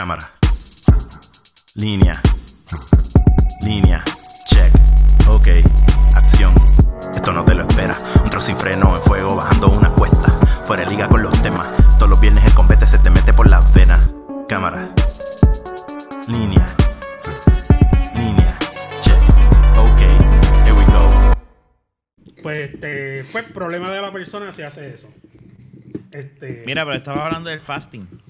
[0.00, 0.30] Cámara.
[1.74, 2.22] Línea.
[3.60, 4.02] Línea.
[4.48, 4.72] Check.
[5.28, 5.48] Ok.
[6.14, 6.54] Acción.
[7.14, 7.98] Esto no te lo espera.
[8.24, 10.32] Un trozo sin freno en fuego bajando una cuesta.
[10.64, 11.70] Fuera de liga con los temas.
[11.98, 14.08] Todos los viernes el combate se te mete por las venas.
[14.48, 14.88] Cámara.
[16.28, 16.64] Línea.
[18.16, 18.58] Línea.
[19.02, 19.20] Check.
[19.76, 20.00] Ok.
[20.64, 21.34] Here we go.
[22.42, 25.08] Pues, este, pues, problema de la persona se hace eso.
[26.10, 28.29] Este, Mira, pero estaba hablando del fasting.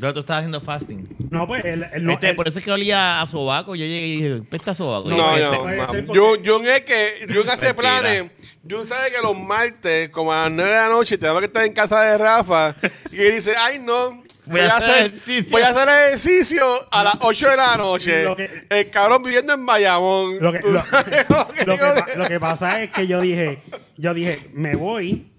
[0.00, 1.08] Yo tú estabas haciendo fasting.
[1.30, 1.62] no, pues,
[2.00, 3.74] no, Este, por eso es que olía a sobaco.
[3.74, 5.08] Yo llegué y dije, pesta sobaco.
[5.08, 8.30] No, yo, no, este, porque- Jun, Jun es que Jun hace planes.
[8.68, 11.64] Jun sabe que los martes, como a las 9 de la noche, tenemos que estar
[11.64, 12.74] en casa de Rafa.
[13.10, 15.50] Y él dice, ay no, voy, a hacer ejercicio".
[15.50, 18.24] voy a hacer ejercicio a las 8 de la noche.
[18.36, 20.36] Que- el cabrón viviendo en Bayamón.
[20.40, 21.94] Lo que, ¿Tú lo, sabes lo que lo que digo?
[22.06, 23.62] pa- lo que pasa es que yo dije,
[23.96, 25.32] yo dije, me voy,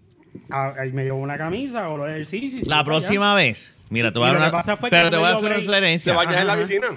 [0.49, 2.68] a- y me llevo una camisa o los ejercicios.
[2.68, 3.74] La próxima vez.
[3.90, 4.63] Mira, te voy a dar una.
[4.90, 5.60] pero no te voy a hacer una break.
[5.60, 6.13] ¿Te sugerencia.
[6.13, 6.88] bañas en la piscina?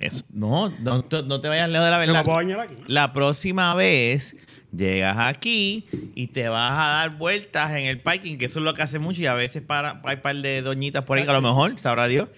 [0.00, 2.14] Es- no, no, te- no te vayas lejos de la verdad.
[2.14, 2.74] me puedo bañar aquí.
[2.88, 4.36] La próxima vez
[4.76, 8.74] llegas aquí y te vas a dar vueltas en el parking, que eso es lo
[8.74, 11.30] que hace mucho y a veces para, hay un par de doñitas por ahí que
[11.30, 12.28] a lo mejor, sabrá Dios.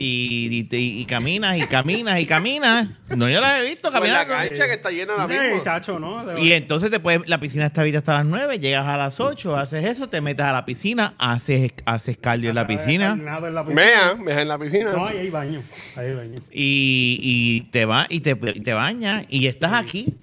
[0.00, 2.86] Y, y, te- y caminas y caminas y caminas.
[3.16, 4.48] No, yo la he visto O en la caminar.
[4.48, 6.38] cancha que está llena ahora Sí, mismo.
[6.38, 9.56] Y entonces te puedes, la piscina está abierta hasta las 9, llegas a las 8,
[9.56, 13.54] haces eso, te metes a la piscina, haces, haces cardio en la piscina Nada en
[13.56, 13.82] la piscina.
[13.84, 14.92] Mea, mea en la piscina.
[14.92, 15.62] No, ahí hay baño.
[15.96, 16.40] Ahí hay baño.
[16.52, 20.14] y, y te va y te, y te bañas y estás aquí.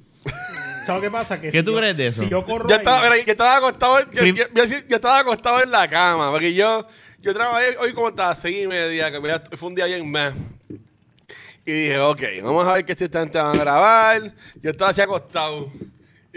[0.85, 1.41] ¿Sabes qué pasa?
[1.41, 2.23] Que ¿Qué si tú yo- crees de eso?
[2.23, 4.95] Si yo corro Yo ahí- estaba, mira, yo estaba acostado, yo, Prim- yo- yo- yo
[4.95, 6.85] estaba acostado en la cama, porque yo,
[7.25, 10.35] yo trabajé hoy como hasta las seis y media, que fue un día bien más.
[11.65, 14.31] Y dije, ok, vamos a ver qué instante van a grabar.
[14.61, 15.71] Yo estaba así acostado.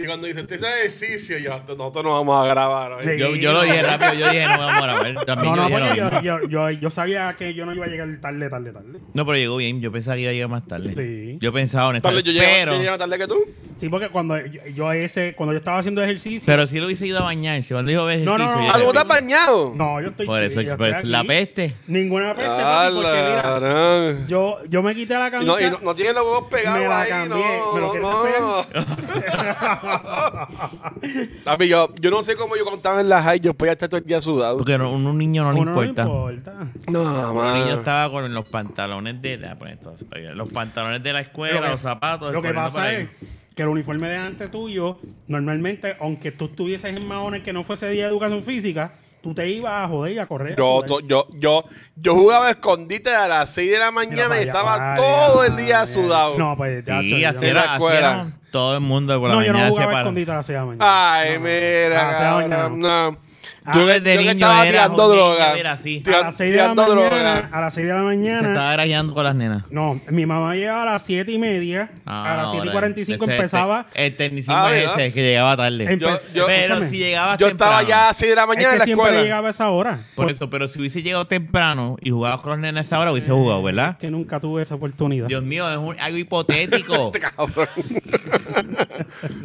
[0.00, 2.92] Y cuando dice, este es ejercicio, yo, nosotros no vamos a grabar.
[2.92, 3.02] hoy".
[3.04, 3.18] Sí.
[3.18, 5.24] Yo, yo lo dije rápido, yo dije, no vamos a grabar.
[5.26, 7.88] También No, no, yo porque yo, yo, yo, yo sabía que yo no iba a
[7.88, 9.00] llegar tarde, tarde, tarde.
[9.12, 9.80] No, pero llegó bien.
[9.80, 10.94] Yo pensaba que iba a llegar más tarde.
[10.96, 11.38] Sí.
[11.40, 12.32] Yo pensaba honestamente.
[12.32, 13.44] yo, pero, yo llego más tarde que tú.
[13.76, 16.46] Sí, porque cuando yo, yo ese, cuando yo estaba haciendo ejercicio.
[16.46, 17.74] pero si lo hubiese ido a bañarse.
[17.74, 19.72] Cuando dijo ejercicio, No, no, ¿tú dije, estás bañado?
[19.74, 21.74] no, yo estoy por eso, chido, eso la peste.
[21.88, 25.52] Ninguna peste, Ah, papi, porque mira, yo, yo me quité la Y camisa.
[25.52, 27.58] no, y no, no tienes los huevos pegados Me la ahí, cambié.
[27.58, 28.66] no, ¿Me lo no, no.
[31.44, 33.98] Papi, yo, yo no sé cómo yo contaba en la high, yo podía estar todo
[33.98, 34.58] el día sudado.
[34.58, 36.04] Porque a un, un niño no le Uno importa.
[36.04, 36.68] No importa.
[36.90, 41.20] No, Un niño estaba con los pantalones de la, esto, oye, los pantalones de la
[41.20, 42.32] escuela, Lo que- los zapatos.
[42.32, 42.96] Lo que corriendo por pasa ahí.
[42.96, 43.08] es
[43.54, 47.90] que el uniforme de antes tuyo, normalmente, aunque tú estuvieses en maones que no fuese
[47.90, 50.52] día de educación física, tú te ibas a joder y a correr.
[50.52, 51.64] a Yo, to- yo, yo,
[51.96, 55.80] yo jugaba escondite a las 6 de la mañana y estaba vaya, todo el día
[55.80, 55.86] vaya.
[55.92, 56.38] sudado.
[56.38, 57.98] No, pues ya, Sí, yo así no- en la era, así escuela.
[57.98, 60.34] era todo el mundo por la No, yo no mañana jugaba hacía para- escondite a
[60.34, 61.14] las seis de la mañana.
[61.18, 61.44] Ay, No, no.
[61.44, 62.00] mira.
[62.00, 63.10] A las seis de la mañana.
[63.10, 63.27] no.
[63.70, 65.72] Ah, Yo, desde yo niño estaba era tirando droga.
[65.72, 66.02] así.
[66.06, 67.48] A las 6 de la mañana, droga.
[67.52, 68.48] a las 6 de la Se mañana.
[68.48, 69.62] estaba grajeando con las nenas.
[69.70, 71.90] No, mi mamá llegaba a las 7 y media.
[72.06, 73.86] Ah, a las 7 y ahora, 45 ese- empezaba.
[73.92, 75.84] ese- el tecnicismo Ah, es que llegaba tarde.
[75.86, 78.42] Empe- Yo- yo- pero escúchame, si llegabas Yo estaba temprano, ya a 6 de la
[78.42, 79.22] Es mañana en que la siempre escuela.
[79.22, 79.98] llegaba a esa hora.
[80.14, 83.12] Por eso, pero si hubiese llegado temprano y jugabas con los nenes a esa hora,
[83.12, 83.98] hubiese jugado, ¿verdad?
[83.98, 85.26] Que nunca tuve esa oportunidad.
[85.28, 87.12] Dios mío, es un- algo hipotético.
[87.36, 87.68] Cabrón.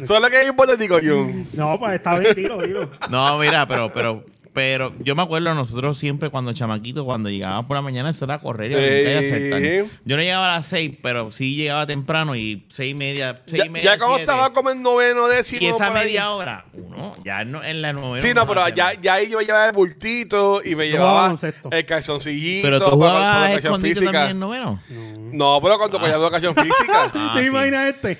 [0.04, 1.46] Solo que es hipotético, Jun.
[1.54, 2.90] No, pues está bien, dilo, dilo.
[3.10, 4.13] No, mira, pero, pero,
[4.54, 8.38] pero yo me acuerdo nosotros siempre cuando chamaquitos, cuando llegábamos por la mañana, eso era
[8.38, 9.90] correr y brincar y.
[10.04, 13.58] Yo no llegaba a las seis, pero sí llegaba temprano y seis y media, seis
[13.62, 13.92] Ya, y media.
[13.92, 14.30] ya como siete.
[14.30, 15.60] estaba como en noveno décimo.
[15.60, 16.06] Y esa por ahí.
[16.06, 18.18] media hora, uno, ya no, en la novena.
[18.22, 21.76] Sí, no, pero ya, ya ahí yo me llevaba el bultito y me jugaba llevaba
[21.76, 22.66] el calzoncillito.
[22.66, 24.04] Pero tú jugabas física.
[24.12, 24.80] también en noveno.
[25.32, 27.10] No, pero cuando cogía educación física.
[27.14, 27.48] Ah, ¿Te sí.
[27.48, 28.18] imaginas este?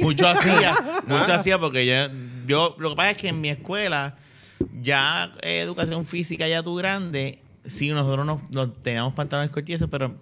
[0.00, 1.02] Mucho hacía, Ah.
[1.06, 1.94] mucho hacía porque yo,
[2.46, 4.16] yo, lo que pasa es que en mi escuela,
[4.80, 10.14] ya eh, educación física, ya tú grande, sí, nosotros nos, nos teníamos pantalones cortos pero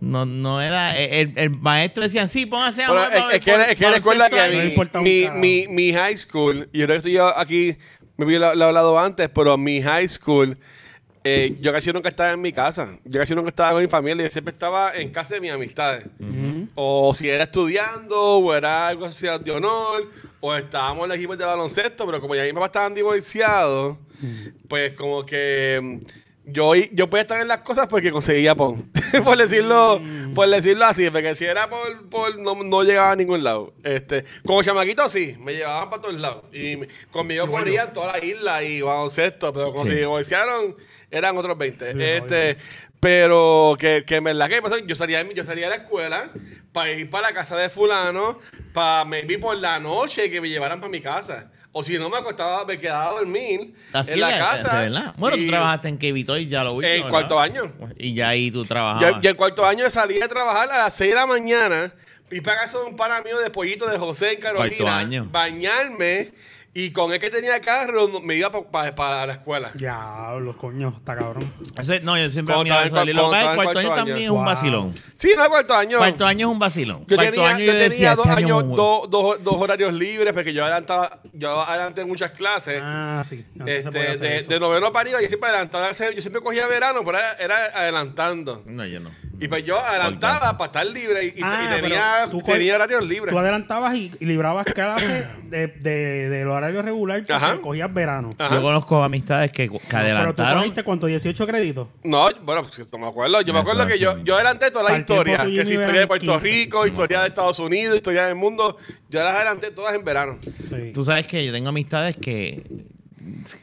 [0.00, 3.72] no, no era, el, el maestro decía, sí, póngase a Pero jugar es, es que,
[3.72, 4.74] es que recuerda que a ahí".
[4.76, 7.76] No mí, mi, mi, mi high school, y yo creo que estoy yo aquí,
[8.16, 10.58] me lo, lo he hablado antes, pero mi high school,
[11.28, 12.98] eh, yo casi nunca estaba en mi casa.
[13.04, 14.24] Yo casi nunca estaba con mi familia.
[14.24, 16.06] Yo siempre estaba en casa de mis amistades.
[16.76, 20.08] O si era estudiando, o era algo así de honor,
[20.40, 23.96] o estábamos en el equipo de baloncesto, pero como ya mis papás estaban divorciados,
[24.68, 26.06] pues como que mm,
[26.48, 28.88] yo, yo podía estar en las cosas porque conseguía pon.
[29.24, 30.00] por decirlo,
[30.34, 33.72] por decirlo así, porque si era por, por no, no llegaba a ningún lado.
[33.82, 36.44] Este, como chamaquito sí, me llevaban para todos lados.
[36.52, 36.76] Y
[37.10, 39.94] conmigo corrían toda la isla y baloncesto, pero cuando Sí.
[39.96, 40.76] se divorciaron,
[41.10, 42.16] eran otros 20.
[42.16, 42.56] este,
[43.00, 46.30] pero que, que en verdad que pasó, yo salía, yo salía de la escuela
[46.76, 48.38] para ir para la casa de fulano,
[48.74, 51.50] para maybe por la noche que me llevaran para mi casa.
[51.72, 55.14] O si no me acostaba, me quedaba a dormir Así en la es, casa.
[55.16, 56.96] Bueno, y tú trabajaste en Kevito y ya lo viste.
[56.96, 57.10] En ¿verdad?
[57.10, 57.72] cuarto año.
[57.96, 59.22] Y ya ahí tú trabajabas.
[59.22, 61.94] Yo en cuarto año salí a trabajar a las 6 de la mañana.
[62.28, 64.76] Fui para casa de un pana mío de pollito de José en Carolina.
[64.76, 65.28] Cuarto año.
[65.32, 66.32] Bañarme.
[66.78, 69.70] Y con el que tenía carro, me iba para la escuela.
[69.72, 71.50] Diablo, coño, está cabrón.
[71.74, 72.94] Ese- no, yo siempre en eso.
[73.14, 74.94] Lo que es cuarto año también es un vacilón.
[75.14, 75.96] Sí, no, cuarto año.
[75.96, 77.06] Cuarto año es un vacilón.
[77.06, 79.94] Yo Cuarto tenía, año yo decía, tenía dos este año años, dos, dos, dos horarios
[79.94, 82.78] libres porque yo adelantaba, yo adelanté muchas clases.
[82.84, 83.46] Ah, sí.
[83.54, 87.32] No, este, de, noveno para arriba, yo siempre adelantaba, yo siempre cogía verano, pero era,
[87.36, 88.62] era adelantando.
[88.66, 89.08] No, yo no.
[89.38, 92.40] Y pues yo adelantaba para estar libre y, y- Ah, y tenía, tú
[92.74, 93.32] horarios libres.
[93.32, 97.58] Tú adelantabas y, y librabas clases de, de, del horario regular porque Ajá.
[97.60, 98.30] cogías verano.
[98.38, 98.54] Ajá.
[98.54, 100.58] Yo conozco amistades que, que Pero tú adelantaron.
[100.60, 101.88] cogiste cuánto, 18 créditos.
[102.02, 103.40] No, bueno, pues no me acuerdo.
[103.42, 105.46] Yo me Eso acuerdo que yo, yo adelanté todas las historias.
[105.46, 106.46] Que si me historia de Puerto 15.
[106.48, 108.76] Rico, historia de Estados Unidos, historia del mundo.
[109.10, 110.38] Yo las adelanté todas en verano.
[110.42, 110.92] Sí.
[110.94, 112.62] Tú sabes que yo tengo amistades que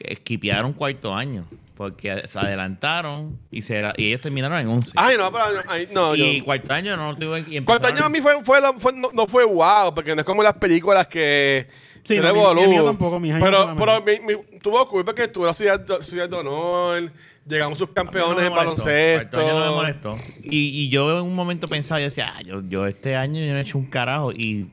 [0.00, 1.46] esquipearon cuarto año.
[1.76, 4.92] Porque se adelantaron y, se, y ellos terminaron en 11.
[4.94, 6.44] Ay, no, pero ay, no, y yo.
[6.44, 7.44] cuarto año no lo tuve.
[7.48, 10.20] y Cuarto año a mí fue, fue, lo- fue- no, no fue wow, porque no
[10.20, 11.66] es como las películas que.
[12.04, 15.12] Sí, que no, mi- mi mío tampoco, mis años Pero, pero mi, mi- tuvo culpa
[15.14, 15.96] que estuvo estudiando
[16.36, 17.12] de honor,
[17.44, 19.30] llegamos sus campeones en baloncesto.
[19.30, 20.18] Cuarto año no me molestó.
[20.44, 23.50] Y, y yo en un momento pensaba, yo decía, ah, yo, yo este año yo
[23.52, 24.30] no he hecho un carajo.
[24.32, 24.66] Y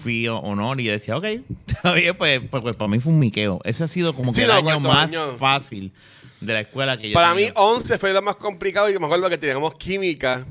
[0.00, 1.24] fui a honor y yo decía, ok,
[1.66, 3.60] está bien, pues, pues, pues, para mí fue un miqueo.
[3.64, 5.32] Ese ha sido como que Sí, el no, año más año.
[5.32, 5.92] fácil
[6.40, 7.54] de la escuela que yo Para mí, tenido.
[7.62, 10.46] 11 fue lo más complicado y me acuerdo que teníamos química.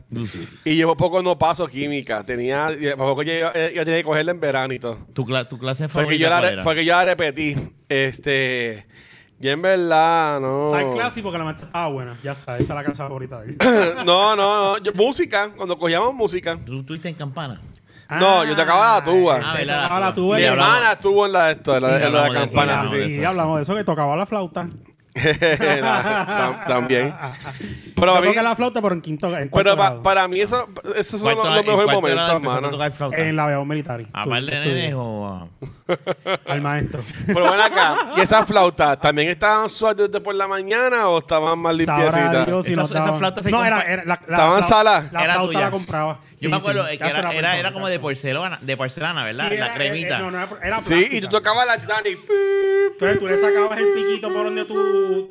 [0.65, 2.23] Y yo por poco no paso química.
[2.25, 2.67] Tenía,
[2.97, 4.97] por poco yo, yo tenía que cogerla en verano y todo.
[5.13, 7.55] ¿Tu, cla- tu clase Fue que, yo la, re- fue que yo la repetí.
[7.87, 8.85] Este.
[9.39, 10.67] Y en verdad, no.
[10.67, 12.17] Está el clásico que la mente estaba buena.
[12.23, 13.57] Ya está, esa es la clase favorita de él.
[14.05, 14.77] no, no, no.
[14.79, 16.57] Yo- música, cuando cogíamos música.
[16.65, 17.61] ¿Tú estuviste en campana?
[18.09, 19.39] No, yo tocaba la tuba.
[19.43, 19.83] Ah, te ¿verdad?
[19.83, 22.21] tocaba la tuba Mi Sí, hermana estuvo en la de esto, en la, en la
[22.23, 22.87] de eso, campana.
[22.89, 24.69] sí, y hablamos de eso, que tocaba la flauta.
[25.39, 27.13] Tam- También.
[27.95, 31.19] Pero a mí, la flauta, pero en quinto en pero pa- para mí eso, esos
[31.19, 33.13] son ¿Cuánto- los, los mejores momentos?
[33.17, 34.01] En la Veo Militar.
[34.13, 35.47] ¿A par de nenes o a-
[36.51, 37.01] Al maestro.
[37.25, 41.57] Pero bueno acá, ¿y esas flautas también estaban suaves desde por la mañana o estaban
[41.59, 42.45] más limpiecitas?
[42.45, 43.19] Dios si Esa- nos esa daban.
[43.19, 45.11] flauta se No, era, la, la, ¿Estaban la- salas?
[45.13, 45.59] La Era flauta tuya.
[45.65, 46.19] la compraba.
[46.33, 49.23] Yo Sí, me acuerdo sí, que era, era, persona, era como de porcelana, de porcelana,
[49.23, 49.45] ¿verdad?
[49.49, 50.19] Sí, la era- cremita.
[50.19, 52.17] no, no era, Sí, y tú tocabas la Titanic.
[52.91, 54.75] Entonces tú le sacabas el piquito por donde tú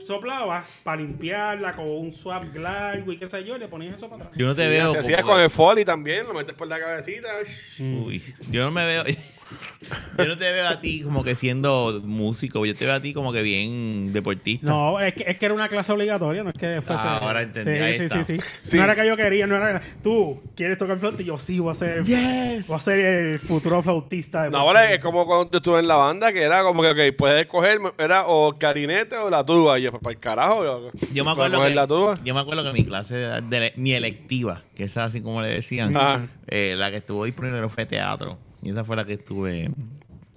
[0.06, 4.08] soplabas para limpiarla con un swab largo y qué sé yo, y le ponías eso
[4.08, 4.38] para atrás.
[4.38, 4.92] Yo no te Sí, veo.
[4.92, 7.28] Se hacía con el foley también, lo metes por la cabecita.
[7.78, 9.04] Uy, yo no me veo.
[10.18, 12.64] Yo no te veo a ti como que siendo músico.
[12.66, 14.66] Yo te veo a ti como que bien deportista.
[14.66, 17.02] No, es que, es que era una clase obligatoria, no es que fuese.
[17.04, 18.24] Ah, ahora entendí, Sí, ahí sí, está.
[18.24, 18.76] sí, sí, Sí.
[18.78, 19.80] No era que yo quería, no era.
[20.02, 22.02] Tú quieres tocar flauta y yo sí voy a ser.
[22.04, 22.66] Yes.
[22.66, 24.44] Voy a ser el futuro flautista.
[24.44, 26.90] de No, ahora es como cuando yo estuve en la banda, que era como que,
[27.10, 29.78] ok, puedes escoger, era o clarinete o la tuba.
[29.78, 30.64] Y yo, pues, para el carajo.
[30.64, 32.14] Yo, Yo me ¿puedo acuerdo que, la tuba.
[32.24, 35.48] yo me acuerdo que mi clase de, de- mi electiva, que esa así como le
[35.48, 35.94] decían,
[36.48, 38.38] eh, la que estuvo disponible fue teatro.
[38.66, 39.70] Y esa fue la que estuve.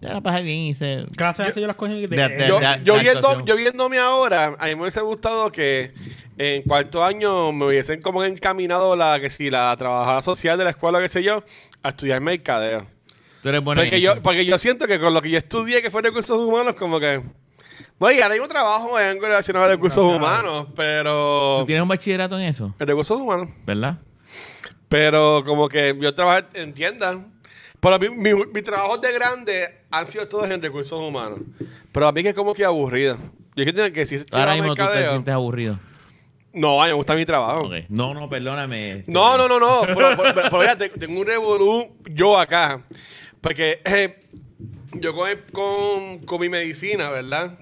[0.02, 1.04] Ya la pasé bien, hice.
[1.18, 2.16] Clases así yo las cogí de.
[2.16, 5.52] De- de- Yo, de- yo de viendo, yo viéndome ahora, a mí me hubiese gustado
[5.52, 5.92] que
[6.38, 10.70] en cuarto año me hubiesen como encaminado la que si la trabajadora social de la
[10.70, 11.44] escuela, qué sé yo,
[11.84, 12.86] a estudiar mercadeo.
[13.42, 15.82] Tú eres bueno en Porque yo, porque yo siento que con lo que yo estudié,
[15.82, 17.22] que fue recursos humanos, como que.
[17.98, 21.58] Bueno, y ahora mismo trabajo en algo relacionado a recursos humanos, pero.
[21.60, 22.74] ¿Tú tienes un bachillerato en eso?
[22.80, 23.50] En recursos humanos.
[23.66, 23.98] ¿Verdad?
[24.88, 27.18] Pero como que yo trabajo en tiendas.
[27.80, 31.40] Pero a mí, mi, mi trabajo de grande han sido todos en recursos humanos.
[31.92, 33.18] Pero a mí que es como que aburrido.
[33.56, 35.80] Yo que que si Ahora mismo tú te mercadeo- sientes aburrido.
[36.54, 37.68] No, a mí me gusta mi trabajo.
[37.68, 37.74] Ok.
[37.90, 39.04] No, no, perdóname.
[39.08, 39.82] No, no, no, no.
[39.86, 42.82] Pero, pero, pero, pero ya, te- tengo un revolú yo acá.
[43.40, 44.20] Porque eh,
[44.94, 47.58] yo con, con, con mi medicina, ¿verdad?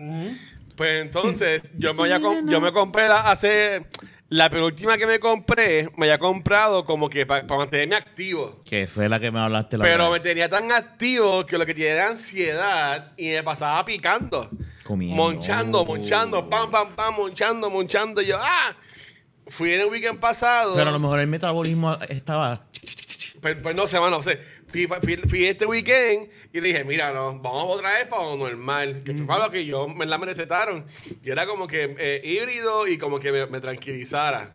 [0.76, 3.86] Pues entonces, yo me, había com- yo me compré la, hace.
[4.30, 8.60] La penúltima que me compré, me había comprado como que para mantenerme activo.
[8.66, 11.74] Que fue la que me hablaste la Pero me tenía tan activo que lo que
[11.74, 14.50] tenía era ansiedad y me pasaba picando.
[14.84, 15.16] Comiendo.
[15.16, 18.22] Monchando, monchando, pam, pam, pam, monchando, monchando.
[18.22, 18.76] Y yo, ¡ah!
[19.48, 20.76] Fui en el weekend pasado.
[20.76, 22.66] Pero a lo mejor el metabolismo estaba.
[23.40, 24.18] Pues, pues no sé, mano.
[24.18, 24.38] o sea,
[24.68, 28.38] fui, fui- fui este weekend y le dije, mira, no, vamos otra vez para lo
[28.38, 29.02] normal.
[29.04, 30.86] Que fue para lo que yo me la recetaron.
[31.24, 34.54] Y era como que eh, híbrido y como que me, me tranquilizara.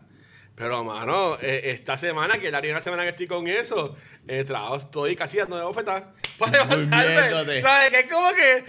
[0.55, 3.97] Pero, mano, eh, esta semana, que la primera semana que estoy con eso,
[4.29, 7.61] eh, trabajo, estoy casi dando de bofetada para levantarme.
[7.61, 7.91] ¿Sabes?
[7.91, 8.65] Que es como que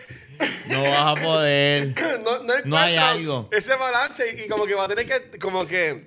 [0.69, 1.93] No vas a poder.
[2.23, 3.49] no, no, No hay algo.
[3.51, 6.05] Ese balance y como que va a tener que, como que,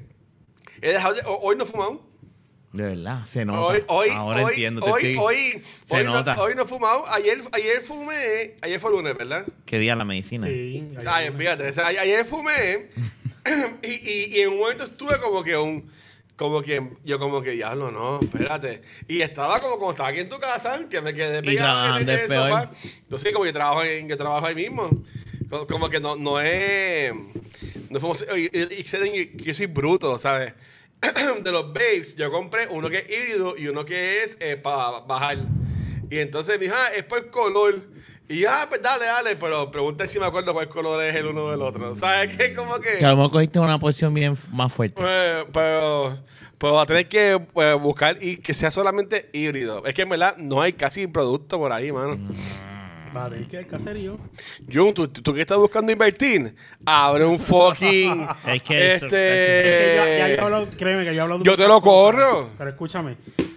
[0.81, 2.03] he dejado de- ho- hoy no he fumado.
[2.77, 3.61] De verdad, se nota.
[3.61, 4.83] Hoy, hoy, Ahora hoy, entiendo.
[4.83, 6.41] te hoy, estoy- hoy, Se hoy, no, nota.
[6.41, 7.07] hoy no he fumado.
[7.09, 8.55] Ayer, ayer fumé.
[8.63, 9.47] Ayer fue lunes, ¿verdad?
[9.65, 10.47] ¿Qué día la medicina?
[10.47, 10.87] Sí.
[11.07, 12.89] Ay, fíjate, o sea, ayer fumé
[13.83, 15.91] y, y, y en un momento estuve como que un.
[16.37, 18.83] Como que yo como que diablo, no, espérate.
[19.09, 22.13] Y estaba como cuando estaba aquí en tu casa, que me quedé pegado en, trabajando
[22.13, 22.71] el sofá.
[22.99, 24.91] Entonces, como yo trabajo, en, yo trabajo ahí mismo.
[25.49, 27.15] Co- Como que no, no es.
[27.89, 30.53] No fumo- y, y- que yo soy bruto, ¿sabes?
[31.43, 35.39] De los babes, yo compré uno que es híbrido y uno que es para bajar.
[36.11, 37.75] Y entonces me dijo, ah, es por el color.
[38.29, 41.27] Y yo, ah, pues dale, dale, pero pregunta si me acuerdo cuál color es el
[41.27, 41.95] uno del otro.
[41.95, 42.55] ¿Sabes qué?
[42.55, 42.99] Como que.
[42.99, 45.01] Que a lo mejor cogiste una porción bien más fuerte.
[45.05, 46.19] Eh, pero,
[46.59, 49.85] pero va a tener que eh, buscar y que sea solamente híbrido.
[49.87, 52.19] Es que en verdad no hay casi producto por ahí, mano.
[53.17, 54.19] Va a tener que ir al caserío.
[54.71, 56.55] Jun, ¿tú, tú que estás buscando invertir,
[56.85, 58.27] abre un fucking.
[58.47, 59.07] Es que este.
[59.07, 61.67] Es que yo, ya yo he hablado, créeme que yo he hablado de Yo te
[61.67, 62.51] lo corro.
[62.59, 63.17] Pero escúchame,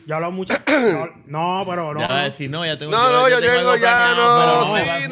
[0.10, 0.60] yo he hablado muchas.
[0.68, 2.00] yo- no, pero no.
[2.00, 2.30] Ya va a no.
[2.32, 4.96] decir, no, ya tengo No, no, yo, tengo algo ya, planeado, pero no, me va
[4.96, 5.10] a sí, funcionar.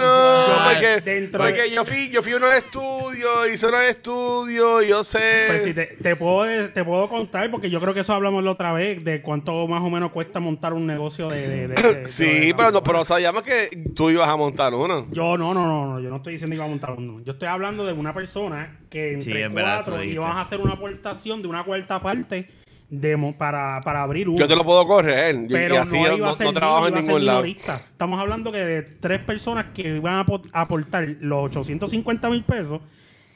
[0.58, 4.84] no, porque, Dentro porque de- yo fui, yo fui a unos estudios, hice unos estudios,
[4.84, 5.44] y yo sé.
[5.48, 8.52] Pues si te, te puedo, te puedo contar, porque yo creo que eso hablamos la
[8.52, 11.48] otra vez, de cuánto más o menos cuesta montar un negocio de...
[11.48, 15.06] de- de- de- sí, de- pero, no, pero sabíamos que tú ibas a montar uno.
[15.12, 17.22] Yo no, no, no, no, yo no estoy diciendo que iba a montar uno.
[17.24, 20.16] Yo estoy hablando de una persona que entre Sí, en verdad, eso cuatro dijiste.
[20.16, 22.50] íbamos a hacer una aportación de una cuarta parte
[22.90, 24.38] de, para, para abrir uno.
[24.40, 26.88] Yo te lo puedo correr, yo- pero y así no iba a ser no trabajo
[26.88, 27.42] en iba ser ningún lado.
[27.44, 27.76] minorista.
[27.76, 32.80] Estamos hablando que de tres personas que iban a aportar los 850 mil pesos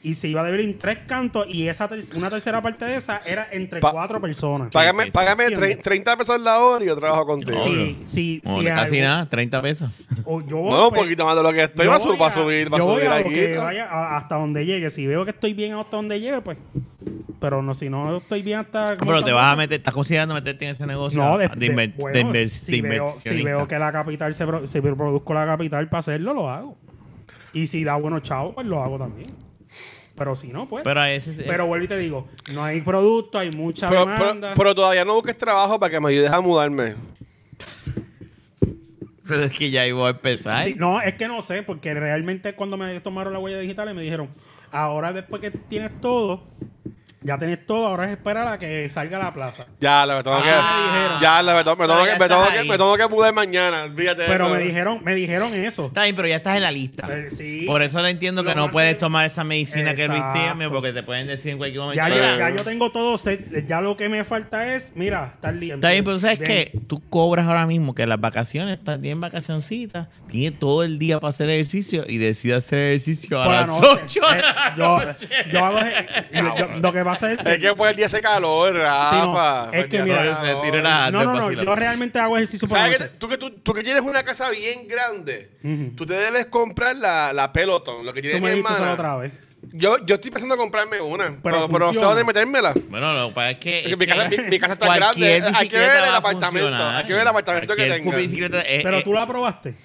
[0.02, 2.96] y se iba a dividir en tres cantos y esa ter- una tercera parte de
[2.96, 4.70] esa era entre Pa- cuatro personas.
[4.72, 5.12] Págame, sí, sí.
[5.12, 5.66] págame Entiendo.
[5.66, 7.56] tre- 30 pesos la hora y yo trabajo contigo.
[7.64, 10.08] Sí, sí, No, sí, casi algo- nada, 30 pesos.
[10.24, 11.86] o yo, No, un poquito más de lo que estoy.
[11.86, 13.34] Va a, subir, va a subir, va a yo voy subir a lo aquí.
[13.34, 13.62] que ¿no?
[13.62, 14.90] vaya a- hasta donde llegue.
[14.90, 16.58] Si veo que estoy bien hasta donde llegue, pues.
[17.40, 18.96] Pero no, si no estoy bien hasta.
[18.96, 21.76] Pero te vas a meter, estás considerando meterte en ese negocio No, de, de, inver-
[21.76, 23.48] de- de bueno, inver- si, de veo, si inversionista.
[23.50, 26.76] veo que la capital se, pro- si produzco la capital para hacerlo, lo hago.
[27.52, 29.26] Y si da buenos chavos, pues lo hago también.
[30.14, 30.82] Pero si no, pues.
[30.84, 31.32] Pero, Pero a ese
[31.64, 34.54] vuelvo y te digo, no hay producto, hay mucha Pero, pero, demanda.
[34.54, 36.94] pero todavía no busques trabajo para que me ayudes a mudarme.
[39.26, 40.64] pero es que ya iba a empezar.
[40.64, 44.02] Sí, no, es que no sé, porque realmente cuando me tomaron la huella digital me
[44.02, 44.28] dijeron,
[44.70, 46.44] ahora después que tienes todo,
[47.22, 49.66] ya tienes todo, ahora es esperar a que salga a la plaza.
[49.80, 51.24] Ya, lo me tengo Ah, que.
[51.24, 53.32] Ya, lo me tengo, me tengo ya que, me tengo que, me tengo que mudar
[53.34, 53.86] mañana.
[53.94, 54.24] Fíjate.
[54.26, 54.54] Pero eso.
[54.54, 55.86] me dijeron, me dijeron eso.
[55.86, 57.06] Está bien, pero ya estás en la lista.
[57.10, 57.64] Eh, sí.
[57.66, 60.92] Por eso le entiendo Lo que no puedes tomar esa medicina que Luis tiene porque
[60.92, 62.02] te pueden decir en cualquier momento.
[62.02, 65.32] Ya, yo, "Mira, ya yo tengo todo set, ya lo que me falta es, mira,
[65.34, 65.74] estar limpio.
[65.76, 70.08] Está bien, pero sabes que tú cobras ahora mismo que las vacaciones estás bien vacacioncitas,
[70.28, 73.68] tienes todo el día para hacer ejercicio y decides hacer ejercicio a Por la las
[73.68, 73.86] noche.
[74.04, 75.28] 8 de Eh, la yo, noche.
[75.52, 75.78] yo hago
[76.32, 79.70] yo- yo- lo que pasa es que, Es que por el día hace calor, Rafa.
[79.72, 81.64] es que mira, se tire la- no, no, no, vacila.
[81.64, 84.50] yo realmente hago ejercicio por ¿Sabes que tú, que tú, tú que tienes una casa
[84.50, 85.50] bien grande,
[85.96, 88.92] tú te debes comprar la, la Peloton, lo que tiene Tú mi me hermana.
[88.92, 89.32] otra vez.
[89.74, 92.74] Yo, yo estoy pensando en comprarme una, pero, pero, no sé dónde metérmela.
[92.88, 93.78] Bueno, lo que pasa es que.
[93.78, 95.42] Es que es mi, casa, mi, mi casa está grande.
[95.54, 96.74] Hay que ver el apartamento.
[96.88, 99.76] Hay que ver el apartamento que es- Pero tú la probaste.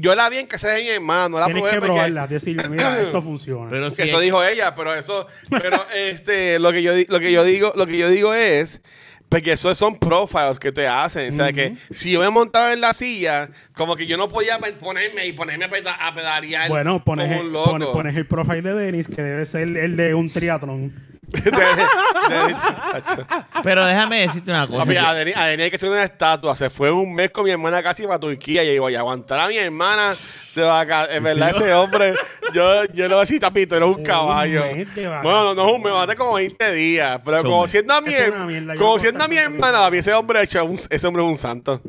[0.00, 2.26] Yo la vi en casa de mi hermano, no la Tienes probé que porque- probarla,
[2.28, 3.68] decirle, mira, esto funciona.
[3.68, 7.18] Pero si eso es- dijo ella, pero eso, pero este, lo que yo di- lo
[7.18, 8.80] que yo digo, lo que yo digo es
[9.28, 12.80] porque eso son profiles que te hacen, o sea que si yo me montaba en
[12.80, 16.68] la silla, como que yo no podía pe- ponerme y ponerme a, peda- a pedalear
[16.70, 17.70] bueno, pones, como el, un loco.
[17.72, 21.07] pones, pones el profile de Denis, que debe ser el de un triatlón.
[23.62, 24.84] Pero déjame decirte una cosa.
[24.84, 26.54] Papi, a Denis, a Denis hay que hacer una estatua.
[26.54, 29.48] Se fue un mes con mi hermana casi para Turquía y digo, y aguantar a
[29.48, 30.14] mi hermana
[30.54, 31.06] de.
[31.10, 32.14] En verdad, ese hombre,
[32.52, 34.62] yo, yo le voy a decir, tapito, era un caballo.
[34.74, 37.20] mes de Bueno, no, no es un mes, va como 20 días.
[37.24, 37.70] Pero mes.
[37.70, 40.64] siendo a mi, una mierda, yo siendo a mi con hermana, papi, ese hombre, hecho
[40.64, 41.80] un- ese hombre es un santo.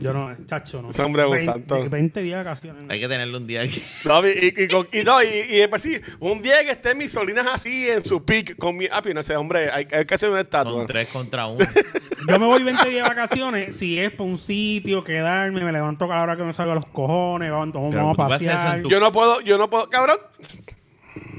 [0.00, 0.90] Yo no, chacho, no.
[0.90, 1.90] Ese hombre es un 20 santo.
[1.90, 2.84] 20 días de vacaciones.
[2.88, 3.82] Hay que tenerlo un día aquí.
[4.04, 6.96] No, y, y, y con- y no, y, y después sí, un día que estén
[6.98, 10.14] mis sobrinas así en su pic con mi api, no ese hombre, hay, hay que
[10.14, 10.72] hacer una estatua.
[10.72, 11.64] Son tres contra uno.
[12.28, 13.76] Yo me voy 20 días de vacaciones.
[13.76, 16.86] Si es para un sitio, quedarme, me levanto a la hora que me salga los
[16.86, 18.82] cojones, vamos, vamos a a pasear.
[18.82, 20.16] tu- Yo no puedo, yo no puedo, cabrón,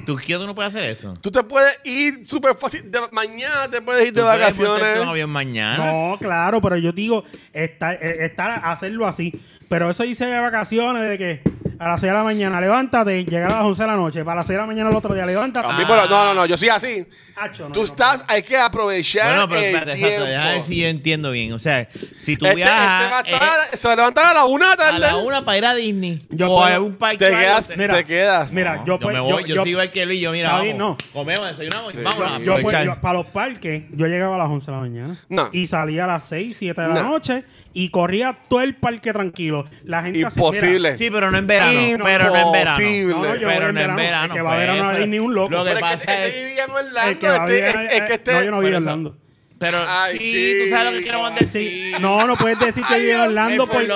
[0.06, 1.14] ¿Tú quieres no puedes hacer eso?
[1.22, 5.00] tú te puedes ir súper fácil, de- mañana te puedes ir de ¿Tú vacaciones.
[5.02, 5.78] un avión mañana?
[5.92, 9.40] No, claro, pero yo digo, estar, eh, estar hacerlo así.
[9.70, 11.42] Pero eso hice de vacaciones, de que,
[11.82, 14.36] a las 6 de la mañana, levántate, llegar a las 11 de la noche, para
[14.38, 15.68] las 6 de la mañana el otro día, levántate.
[15.68, 17.06] A mí, pero no, no, no, yo soy así.
[17.36, 20.08] Hacho, no, Tú no, estás, hay que aprovechar Bueno, pero el espérate, tiempo.
[20.14, 21.54] exacto, déjame ver si yo entiendo bien.
[21.54, 21.88] O sea,
[22.20, 24.70] si tú Este, este viajas va a eh, se va a levantar a la una
[24.72, 25.00] de la a tarde.
[25.00, 27.18] la una para ir a Disney Yo o puedo- a un parque.
[27.18, 28.54] Te quedas, te- Mira, te quedas.
[28.54, 30.32] Mira, No, yo, yo, pues- me yo- voy, yo, yo- soy igual que Luis, yo
[30.32, 30.98] mira, vamos, no.
[31.14, 32.00] comemos, desayunamos, Sí.
[32.00, 35.18] a yo, pues, yo- para los parques, yo llegaba a las 11 de la mañana.
[35.30, 35.50] No.
[35.52, 37.10] Y salía a las 6, 7 de la No.
[37.10, 37.44] noche
[37.74, 39.66] y corría todo el parque tranquilo.
[39.84, 40.98] La gente Imposible.
[40.98, 41.72] Sí, pero no en verano.
[42.04, 42.82] Pero no en verano.
[42.82, 43.14] Imposible.
[43.14, 43.96] No, no, yo voy pero en no en verano.
[43.98, 44.26] verano.
[44.26, 45.52] El que va a verano pues, a Disney, un loco.
[45.52, 46.46] Lo que Pero es que pasa este es.
[46.46, 47.10] vivía en Orlando.
[47.48, 48.32] Este- es, que este...
[48.34, 49.18] No, yo no vivo en Orlando.
[49.62, 50.56] Pero Ay, sí, sí.
[50.64, 52.00] tú sabes lo que queremos Sí, decir.
[52.02, 53.20] no, no puedes decir que Ay, vive en.
[53.22, 53.88] Orlando porque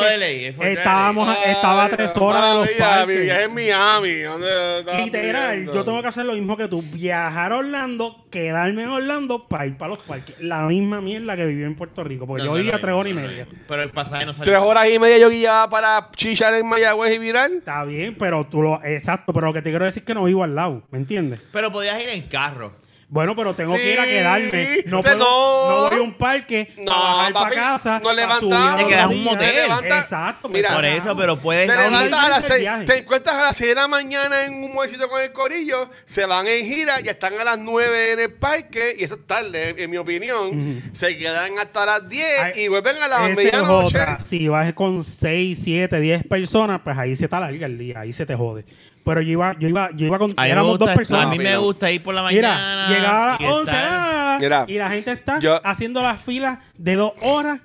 [0.59, 3.49] estábamos, Ay, estaba a tres horas de los maravilla, Mi viaje parques.
[3.49, 4.19] en Miami.
[4.21, 5.73] ¿dónde estaba Literal, viviendo?
[5.73, 6.83] yo tengo que hacer lo mismo que tú.
[6.93, 10.35] Viajar a Orlando, quedarme en Orlando para ir para los parques.
[10.39, 12.27] La misma mierda que viví en Puerto Rico.
[12.27, 12.97] Porque No, yo no, vivía no, tres no.
[12.99, 13.47] horas y media.
[13.67, 14.53] Pero el pasaje no salió.
[14.53, 17.51] Tres horas y media yo guiaba para chichar en Mayagüez y virar.
[17.51, 18.79] Está bien, pero tú lo...
[18.83, 20.83] Exacto, pero lo que te quiero decir es que no vivo al lado.
[20.91, 21.39] ¿Me entiendes?
[21.51, 22.73] Pero podías ir en carro.
[23.07, 24.67] Bueno, pero tengo Sí, que ir a quedarme.
[24.87, 25.69] No, puedo- no.
[25.83, 28.01] no voy a un parque No, para bajar para papi, casa.
[28.03, 29.49] para subir a Te quedas un motel.
[29.51, 30.49] Te levantas- Exacto.
[30.49, 31.69] Mira, Por eso, pero puedes.
[31.69, 32.85] Te No, no, levantas a las diferencia el 6, viaje.
[32.85, 36.25] te encuentras a las 6 de la mañana en un muecito con el corillo, se
[36.25, 39.75] van en gira, ya están a las 9 en el parque, y eso es tarde,
[39.77, 40.81] en mi opinión.
[40.91, 43.85] Se quedan hasta las 10 Ay, y vuelven a las medianoche.
[43.99, 44.19] otra.
[44.25, 48.13] Si vas con 6, 7, 10 personas, pues ahí se te alarga el día, ahí
[48.13, 48.65] se te jode.
[49.05, 50.33] Pero yo iba, yo iba, yo iba con.
[50.35, 51.27] A éramos dos personas.
[51.27, 51.57] A mí me Mira.
[51.57, 52.87] gusta ir por la Mira, mañana.
[52.89, 55.61] llegaba a las y 11 estar- la, la, la, Mira, y la gente está yo-
[55.63, 57.61] haciendo las filas de dos horas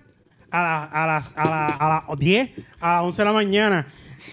[0.50, 3.86] a, la- a las a, la- a las 10, a las 11 de la mañana,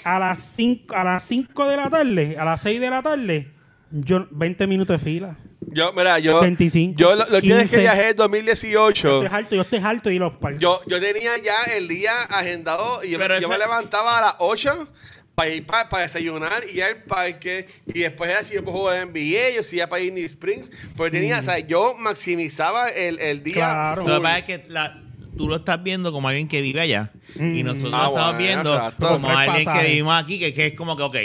[0.03, 3.51] a las 5, a las 5 de la tarde, a las 6 de la tarde,
[3.89, 5.37] yo 20 minutos de fila.
[5.69, 6.41] Yo, mira, yo.
[6.41, 7.79] 25, yo lo, lo tienes que 15.
[7.79, 9.23] viajé en Yo 2018.
[9.23, 10.59] estoy harto, yo estoy harto a los parques.
[10.61, 14.35] Yo, yo tenía ya el día agendado y yo, yo eso- me levantaba a las
[14.39, 14.89] 8
[15.37, 17.67] para ir para desayunar y ir al parque.
[17.85, 20.71] Y después era si yo puedo jugar en NBA, yo si iba para Disney Springs.
[20.95, 23.53] Porque tenía, o sea, yo maximizaba el, el día.
[23.53, 24.01] Claro.
[24.01, 24.09] full.
[24.11, 24.99] Lo que pasa es que la-
[25.37, 27.11] tú lo estás viendo como alguien que vive allá.
[27.35, 30.73] Y nosotros Ah, lo estamos bueno, viendo como alguien que vivimos aquí, que, que es
[30.73, 31.15] como que, ok.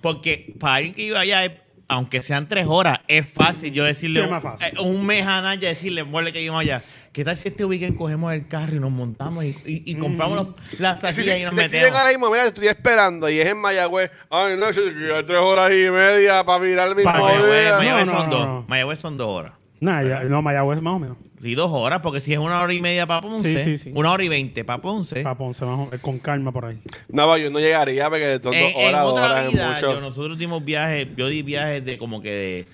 [0.00, 1.54] Porque para alguien que vive allá,
[1.88, 4.66] aunque sean tres horas, es fácil yo decirle Sí, un, más fácil.
[4.66, 6.82] eh, un mes a Naya, decirle, muele que vivimos allá.
[7.12, 10.36] ¿Qué tal si este weekend cogemos el carro y nos montamos y, y- y compramos
[10.36, 11.98] los- las Si, taquillas si, y si nos escriben metemos?
[11.98, 14.10] ahora mismo, mira, te estoy esperando y es en Mayagüez.
[14.30, 17.76] Ay, no, yo quiero tres horas y media para mirar el mismo Para Mayagüez, día.
[17.78, 18.46] Mayagüez No, son no, dos.
[18.46, 18.64] no.
[18.68, 19.52] Mayagüez son dos horas.
[19.80, 21.16] Nah, ya- no, Mayagüez más o menos.
[21.40, 23.92] Sí, dos horas, porque si es una hora y media para Ponce, Sí, sí, sí.
[23.94, 25.22] una hora y veinte para Ponce.
[25.22, 26.80] Para Ponce, más o menos, con calma por ahí.
[27.08, 29.68] No, yo no llegaría porque son dos En, en horas, dos otra horas es vida,
[29.74, 29.80] mucho.
[29.94, 32.66] yo- nosotros dimos viajes, yo di viajes de como que de,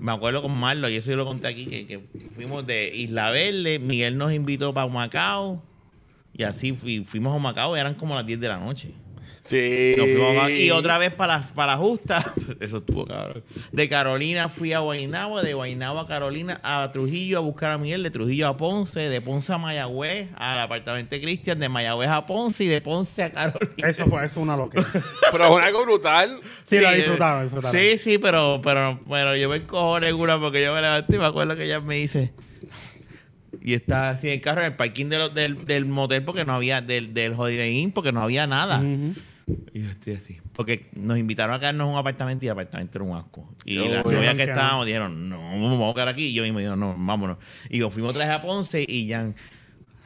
[0.00, 2.00] me acuerdo con Marlo, y eso yo lo conté aquí, que,
[2.34, 5.62] fuimos de Isla Verde, Miguel nos invitó para Macao,
[6.32, 8.92] y así fui- fuimos a Macao, eran como las 10 de la noche.
[9.42, 9.94] Sí.
[9.96, 13.42] Nos fuimos a y otra vez para, la- para la justa, eso estuvo cabrón.
[13.72, 18.02] De Carolina fui a Guaynabo, de Guaynabo a Carolina, a Trujillo a buscar a Miguel,
[18.02, 22.26] de Trujillo a Ponce, de Ponce a Mayagüez, al apartamento de Cristian, de Mayagüez a
[22.26, 23.88] Ponce y de Ponce a Carolina.
[23.88, 24.86] Eso fue, eso es una locura.
[25.32, 26.38] Pero es algo brutal.
[26.66, 27.80] Sí, la disfrutaron, disfrutaron.
[27.80, 31.24] Sí, sí, pero, pero, pero yo me cojo una porque yo me levanté y me
[31.26, 32.32] acuerdo que ella me dice.
[33.62, 36.44] Y está así en el carro en el parking de los- del, del motel porque
[36.44, 38.78] no había, del, del Holiday Inn porque no había nada.
[38.80, 39.14] Ujú.
[39.72, 40.40] Y yo estoy así.
[40.52, 43.48] Porque nos invitaron a quedarnos en un apartamento y el apartamento era un asco.
[43.64, 46.26] Y Yo, las novias que estábamos dijeron, no, vamos a quedar aquí.
[46.26, 47.38] Y yo mismo digo, no, vámonos.
[47.68, 49.32] Y yo fuimos otra vez a Ponce y ya,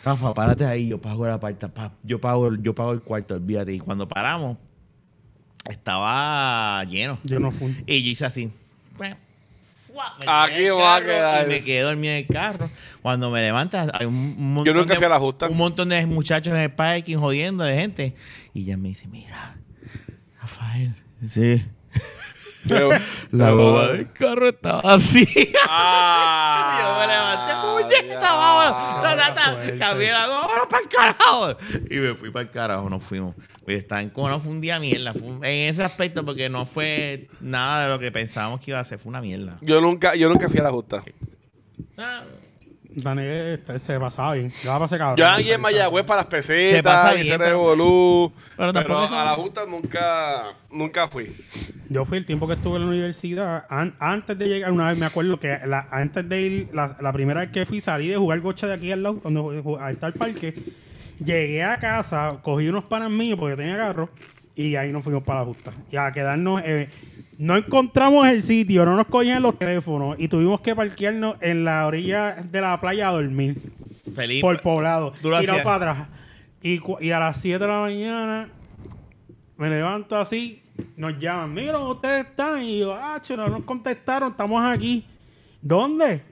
[0.04, 3.72] Rafa, párate ahí, yo pago el apartamento, yo pago, yo pago el cuarto, olvídate.
[3.72, 4.58] Y cuando paramos,
[5.68, 7.18] estaba lleno.
[7.24, 7.74] Yo no fui.
[7.86, 8.52] Y yo hice así.
[10.26, 11.46] Aquí va a quedar.
[11.46, 12.68] Y me quedé dormido en el carro.
[13.04, 15.46] Cuando me levanta, hay un, un montón Yo nunca de- fui a la justa.
[15.50, 18.14] Un montón de muchachos en el parking jodiendo de gente.
[18.54, 19.58] Y ella me dice, mira,
[20.40, 20.94] Rafael,
[21.28, 21.62] sí.
[22.64, 22.88] Yo-
[23.30, 25.28] La boba del carro estaba así.
[25.68, 28.32] Ah, yo me levanté, puñeta, ya.
[28.32, 29.02] vámonos.
[29.02, 29.52] Ta, ta, ta.
[29.52, 29.78] fuerte.
[29.78, 31.56] Cambié la goma, vámonos para el carajo.
[31.90, 33.34] Y me fui para el carajo, nos fuimos.
[33.66, 35.12] Oye, está en como no fue un día mierda.
[35.12, 38.84] Un- en ese aspecto, porque no fue nada de lo que pensábamos que iba a
[38.84, 39.56] ser, fue una mierda.
[39.60, 41.02] Yo nunca, yo nunca fui a la justa.
[41.98, 42.22] Ah,
[42.96, 44.52] Daniel este, se pasaba bien.
[44.62, 45.16] Yo la pasé cabrón.
[45.16, 48.32] Yo aquí en Mayagüez para las Se pasa pesetas, bien, ese pero- revolú.
[48.56, 51.34] pero a la justa nunca, nunca fui.
[51.88, 53.66] Yo fui el tiempo que estuve en la universidad.
[53.68, 57.12] an- antes de llegar, una vez me acuerdo que la- antes de ir, la, la
[57.12, 59.94] primera vez que fui, salí de jugar gocha de aquí al lado, cuando ju- ahí
[59.94, 60.54] está el parque.
[61.24, 64.08] Llegué a casa, cogí unos panas míos porque yo tenía carro
[64.56, 65.72] y ahí nos fuimos para la justa.
[65.90, 66.62] Y a quedarnos.
[66.64, 66.88] eh,
[67.38, 71.86] no encontramos el sitio, no nos cogían los teléfonos y tuvimos que parquearnos en la
[71.86, 73.60] orilla de la playa a dormir.
[74.14, 74.40] Feliz.
[74.42, 75.12] por poblado.
[75.12, 76.08] Tirado para atrás.
[76.62, 78.48] Y, a las 7 de la mañana
[79.56, 80.62] me levanto así,
[80.96, 82.62] nos llaman, ¿dónde ustedes están.
[82.62, 85.06] Y yo, ah, no nos contestaron, estamos aquí.
[85.60, 86.22] ¿Dónde?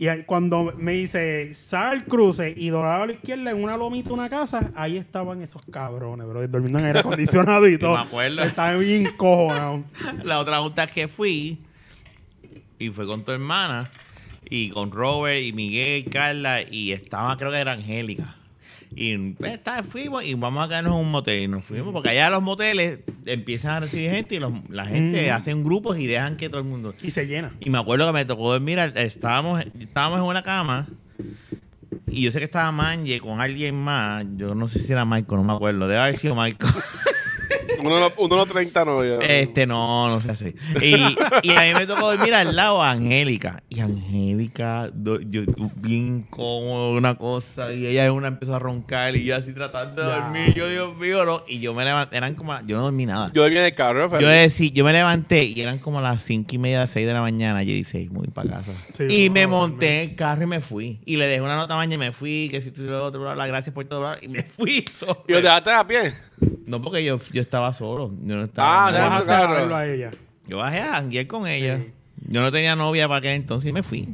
[0.00, 3.76] Y ahí, cuando me dice, sal al cruce y doblado a la izquierda en una
[3.76, 7.96] lomita, una casa, ahí estaban esos cabrones, bro, durmiendo en aire acondicionado y todo.
[7.96, 8.42] me acuerdo.
[8.44, 9.82] Estaba bien cojonado.
[10.22, 11.58] La otra junta que fui,
[12.78, 13.90] y fue con tu hermana,
[14.48, 18.37] y con Robert, y Miguel, y Carla, y estaba, creo que era Angélica.
[18.94, 21.42] Y pues, está, fuimos y vamos a quedarnos en un motel.
[21.42, 25.30] Y nos fuimos porque allá los moteles empiezan a recibir gente y los- la gente
[25.30, 25.34] mm.
[25.34, 26.94] hacen grupos y dejan que todo el mundo.
[27.02, 27.52] Y se llena.
[27.60, 30.86] Y me acuerdo que me tocó dormir, estábamos, estábamos en una cama
[32.10, 35.36] y yo sé que estaba Manje con alguien más, yo no sé si era Marco,
[35.36, 36.66] no me acuerdo, debe haber sido Marco.
[37.80, 39.24] 1.30 no, ya.
[39.26, 40.54] Este, no, no sé así.
[40.82, 40.94] Y,
[41.52, 43.62] a mí me tocó dormir al lado a Angélica.
[43.68, 45.42] Y Angélica, do- yo
[45.76, 47.72] bien cómodo, una cosa.
[47.72, 50.54] Y ella una empezó a roncar y yo así tratando de dormir.
[50.54, 51.42] Yo, Dios mío, no.
[51.46, 53.28] Y yo me levanté, eran como, yo no dormí nada.
[53.32, 54.30] Yo dormí en el carro, Yo, Felipe.
[54.30, 57.62] decí, yo me levanté y eran como las cinco y media, seis de la mañana.
[57.62, 58.72] Yo dije, "Ay, voy para casa.
[59.08, 61.00] Y me monté en el carro y me fui.
[61.04, 62.48] Y le dejé una nota mañana y me fui.
[62.50, 64.84] Que si te lo otro, bla, bla, gracias por todo, bla, bla, y me fui.
[65.28, 66.12] ¿Y lo dejaste a pie?
[66.68, 68.12] No, porque yo, yo estaba solo.
[68.22, 68.88] Yo no estaba.
[68.88, 68.98] Ah, no.
[68.98, 70.10] Bajaste a verlo a ella.
[70.46, 71.78] yo bajé a janguear con ella.
[71.78, 71.92] Sí.
[72.28, 74.08] Yo no tenía novia para aquel entonces y me fui.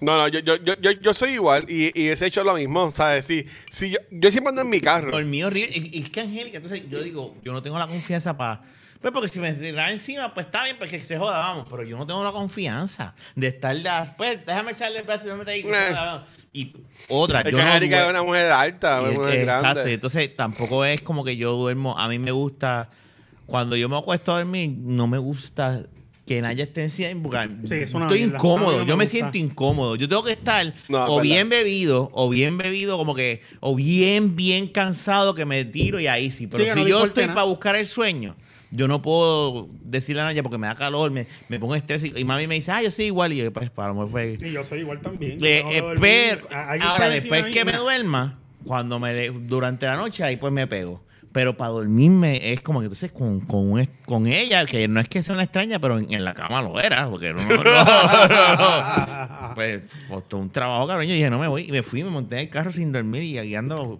[0.00, 2.90] No, no, yo, yo, yo, yo, yo soy igual y, y ese hecho lo mismo,
[2.90, 3.24] ¿sabes?
[3.24, 5.12] Sí, sí, yo, yo siempre ando en mi carro.
[5.12, 5.70] Dormí horrible.
[5.76, 8.62] Y, y es que Angélica, entonces yo digo, yo no tengo la confianza para.
[9.00, 11.66] Pues porque si me tiran encima, pues está bien, pues que se joda, vamos.
[11.70, 14.12] Pero yo no tengo la confianza de estar de.
[14.16, 15.62] Pues déjame echarle el brazo y yo me Eh.
[15.62, 16.28] joda, vamos.
[16.52, 16.72] Y
[17.08, 19.68] otra, Es yo que no Angélica es una mujer alta, Y una es mujer grande.
[19.68, 19.88] Exacto.
[19.88, 21.98] Entonces tampoco es como que yo duermo.
[21.98, 22.90] A mí me gusta.
[23.46, 25.82] Cuando yo me acuesto a dormir, no me gusta
[26.26, 27.48] que Naya esté encima.
[27.64, 28.72] Sí, es una estoy incómodo.
[28.72, 29.18] mí no me yo me gusta.
[29.18, 29.96] siento incómodo.
[29.96, 31.22] Yo tengo que estar No, o verdad.
[31.22, 36.06] bien bebido, o bien bebido, como que, o bien, bien cansado que me tiro y
[36.06, 36.46] ahí sí.
[36.46, 38.36] Pero Sí, si no yo estoy para buscar el sueño.
[38.74, 42.12] Yo no puedo decirle a Naya porque me da calor, me, me pongo estrés y,
[42.18, 43.32] y mami me dice, ah, yo soy igual.
[43.32, 44.38] Y yo, pues, para lo mejor fue.
[44.40, 45.38] Y yo soy igual también.
[45.38, 48.32] Yo Eh, pero A- alguien ahora después que me duerma,
[48.64, 51.02] cuando me le- durante la noche ahí pues me pego.
[51.32, 55.22] Pero para dormirme es como que entonces con, con, con ella, que no es que
[55.22, 59.52] sea una extraña, pero en, en la cama lo era, porque no, no, no.
[59.54, 61.06] Pues costó un trabajo, cabrón.
[61.06, 61.64] Yo dije, no me voy.
[61.68, 63.98] Y me fui, me monté en el carro sin dormir y guiando.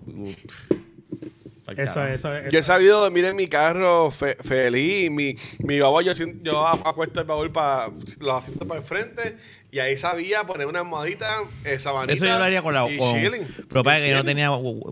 [1.77, 2.51] Eso, eso, eso.
[2.51, 5.11] Yo he sabido dormir en mi carro fe- feliz.
[5.11, 7.89] Mi, mi baúl, yo, yo a- acuesto el baúl para
[8.21, 9.37] los asientos para el frente.
[9.71, 11.29] Y ahí sabía poner una almohadita,
[11.65, 12.13] eh, sabanita.
[12.15, 12.91] Eso yo lo haría con la.
[12.91, 13.47] y Con, chilling.
[13.69, 14.51] pero para que yo no tenía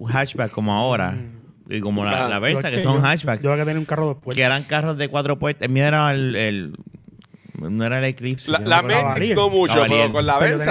[0.09, 1.19] hatchback como ahora.
[1.69, 3.43] Y como la, Ah, la Versa, es que son yo- hatchbacks.
[3.45, 4.37] Yo voy a tener un carro de puertas.
[4.37, 5.63] que eran carros de cuatro puertas.
[5.67, 6.35] El mío era el.
[6.37, 6.75] el-
[7.61, 8.51] no era el Eclipse.
[8.51, 8.89] La, la no.
[8.89, 10.01] Matrix mucho, Cavalier.
[10.01, 10.65] pero con la Pero pi-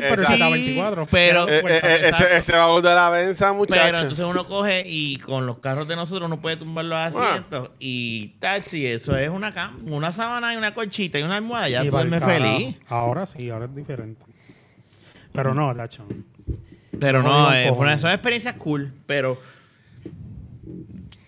[0.00, 1.06] pero Sí, 24.
[1.10, 3.96] pero- eh, eh, eh, ese, ese baúl de la Venza, Pero muchacho.
[3.98, 8.28] entonces uno coge y con los carros de nosotros uno puede tumbar los asientos y
[8.40, 12.26] tachi, eso es una cama, una sábana y una colchita y una almohada, ya carajo.
[12.26, 12.76] feliz.
[12.88, 14.22] Ahora sí, ahora es diferente.
[15.32, 16.04] Pero no, tacho.
[17.00, 19.40] Pero No, no, eh, fue una- son experiencias cool, pero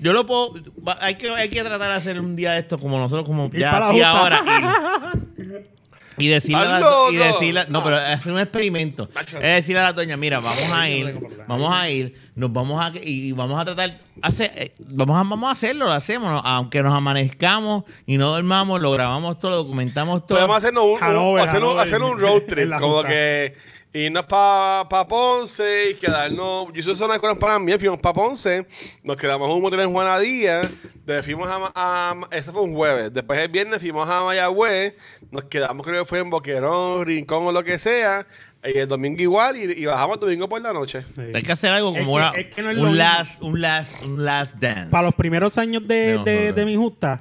[0.07, 0.53] yo lo puedo,
[0.87, 3.51] va- hay que, hay que tratar de hacer un día de esto como nosotros, como
[3.51, 4.11] ya para la así justa.
[4.11, 5.12] ahora.
[5.38, 5.42] Y,
[6.19, 7.25] y decirle a la, ¡Hazlo, y no!
[7.25, 9.07] decirle, no, pero hacer un experimento.
[9.09, 9.37] Tacho.
[9.37, 12.90] Es decirle a la doña, mira, vamos a ir, vamos a ir, nos vamos a
[12.99, 16.38] y, y vamos a tratar, hacer, eh, vamos a, vamos a hacerlo, lo hacemos, ¿no?
[16.38, 20.38] aunque nos amanezcamos y no dormamos, lo grabamos todo, lo documentamos todo.
[20.38, 22.95] Podemos hacernos un, Hanover, un- hacer, un, Hanover, hacer un road en trip, la como
[22.95, 23.09] junta.
[23.11, 23.55] que
[24.04, 26.68] irnos para pa Ponce y quedarnos.
[26.72, 28.66] Yo hice una con para mí, fuimos para Ponce,
[29.02, 30.61] nos quedamos en un motel en Juanadía,
[31.04, 33.12] después fuimos a, a, Ese fue un jueves.
[33.12, 34.94] Después el viernes fuimos a Mayagüez,
[35.30, 38.26] nos quedamos, creo que fue en Boquerón, Rincón o lo que sea,
[38.64, 41.04] y el domingo igual, y, y bajamos el domingo por la noche.
[41.14, 41.22] Sí.
[41.35, 43.42] Hay que hacer algo Es como que- una, es que no es lo un, last,
[43.42, 44.90] un, last, un last dance.
[44.90, 47.18] Para los primeros años de, De de, de mi justa,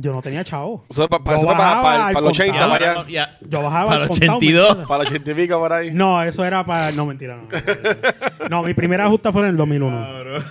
[0.00, 0.84] yo no tenía chavo.
[0.88, 2.70] Eso, pa- pa- Yo eso fue para, bajaba para, al para los 80, contado.
[2.72, 4.62] para, Ahora, allá, ya, Yo bajaba para los contado, ¿me 82.
[4.68, 4.88] entiendes?
[4.88, 5.90] para los 80 y pico por ahí.
[5.92, 6.92] No, eso era para...
[6.92, 7.48] No, mentira, no.
[8.48, 10.06] No, mi primera justa fue en el 2001.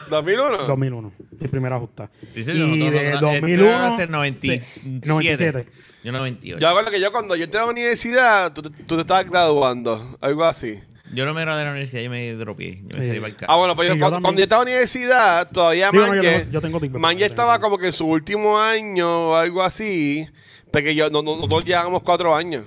[0.09, 0.57] 2001.
[0.65, 1.11] 2001.
[1.39, 2.09] Mi primera justa.
[2.33, 3.63] Sí, sí, y nosotros- de nosotros- 2001...
[3.71, 4.61] entraste en 97.
[4.61, 5.67] se- 97.
[6.03, 6.59] Yo 98.
[6.59, 10.17] Yo recuerdo que yo cuando yo entré a la universidad, tú, tú te estabas graduando,
[10.21, 10.79] algo así.
[11.13, 12.81] Yo no me gradué de la universidad, yo me dropié.
[12.85, 13.07] Yo me Sí.
[13.09, 13.57] salí para el Ah, carro.
[13.59, 14.23] bueno, pues yo, Sí, yo cuando, también.
[14.23, 16.99] cuando yo estaba en la universidad, todavía Digo, no, Manje, yo tengo- yo tengo tiempo.
[16.99, 20.27] Manje Tengo estaba como que en su último año o algo así,
[20.71, 22.65] porque yo, no, no- nosotros llevábamos cuatro años.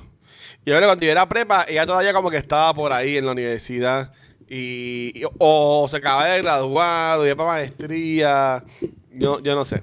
[0.64, 3.32] Y ahora cuando yo era prepa, ella todavía como que estaba por ahí en la
[3.32, 4.12] universidad.
[4.48, 8.64] Y, y- o se acaba de graduar, o ya para maestría,
[9.12, 9.80] yo, yo no sé.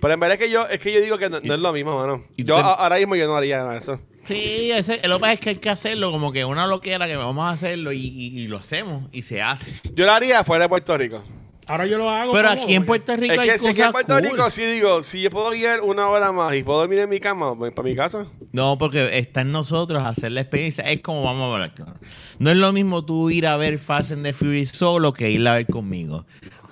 [0.00, 1.72] Pero en verdad es que yo, es que yo digo que no, no es lo
[1.72, 2.24] mismo, mano.
[2.36, 4.00] y Yo te- a- ahora mismo yo no haría nada de eso.
[4.26, 7.44] Sí, ese, lo que es que hay que hacerlo como que una loquera que vamos
[7.46, 9.72] a hacerlo y, y- y lo hacemos y se hace.
[9.94, 11.22] Yo lo haría fuera de Puerto Rico.
[11.66, 12.32] Ahora yo lo hago.
[12.32, 14.22] Pero cómodo, aquí en Puerto Rico Es hay que si aquí en Puerto cool.
[14.22, 17.20] Rico, sí digo, si yo puedo guiar una hora más y puedo dormir en mi
[17.20, 18.26] cama, voy para mi casa.
[18.52, 20.84] No, porque está en nosotros hacer la experiencia.
[20.84, 21.74] Es como vamos a hablar.
[21.74, 21.94] claro.
[22.38, 25.46] No es lo mismo tú ir a ver Fast and the Furious solo que ir
[25.48, 26.26] a ver conmigo.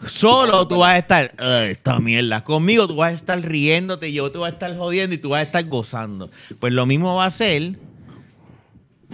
[0.06, 2.42] Solo tú vas a estar, "Ay, esta mierda.
[2.42, 5.40] Conmigo tú vas a estar riéndote, yo te voy a estar jodiendo y tú vas
[5.40, 6.28] a estar gozando.
[6.58, 7.76] Pues lo mismo va a ser.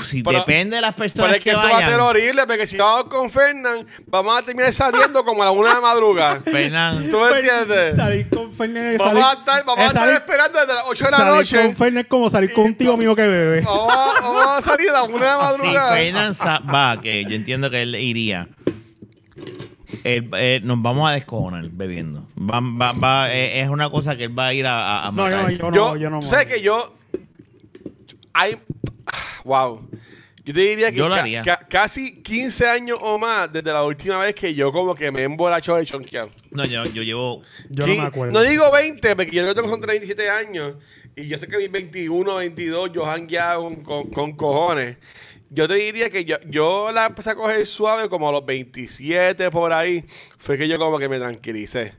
[0.03, 2.43] Si Pero- depende de las personas Pero es que, que, eso va a ser horrible,
[2.47, 6.41] porque si vamos con Fernán, vamos a terminar saliendo como a la una de madrugada.
[6.45, 7.97] Fernan, ¿Tú me entiendes?
[7.97, 8.99] Salir con Fernet.
[8.99, 11.33] Vamos a estar, vamos a es estar salir- esperando desde las 8 de la salir
[11.35, 11.63] noche.
[11.63, 13.61] con Fernet es como salir con un tío mío que bebe.
[13.65, 15.95] Vamos a, vamos a salir a la una de si madrugada.
[15.97, 18.49] Fernan sa- va, que yo entiendo que él iría.
[20.05, 22.27] él- él- nos vamos a descojonar bebiendo.
[22.39, 25.13] Va- va- va- eh, es una cosa que él va a ir a, a- a
[25.13, 25.59] No, yo, matarse.
[25.59, 26.23] yo no, yo, yo no.
[26.23, 26.95] sabes que yo.
[28.35, 28.59] Hay.
[29.45, 29.89] Wow.
[30.45, 31.43] Yo te diría que Yo lo ca- haría.
[31.43, 35.21] ca- casi 15 años o más desde la última vez que yo como que me
[35.21, 36.31] he emborrachado de chonqueado.
[36.51, 37.43] No, yo, yo llevo.
[37.69, 38.33] Yo no me acuerdo.
[38.33, 40.75] No digo 20, porque yo creo que tengo son 37 años.
[41.17, 44.97] Y yo sé que mis 21, 22, yo jangueado con, con, con cojones.
[45.51, 49.51] Yo te diría que yo, yo la empecé a coger suave como a los 27
[49.51, 50.05] por ahí.
[50.39, 51.93] Fue que yo como que me tranquilicé.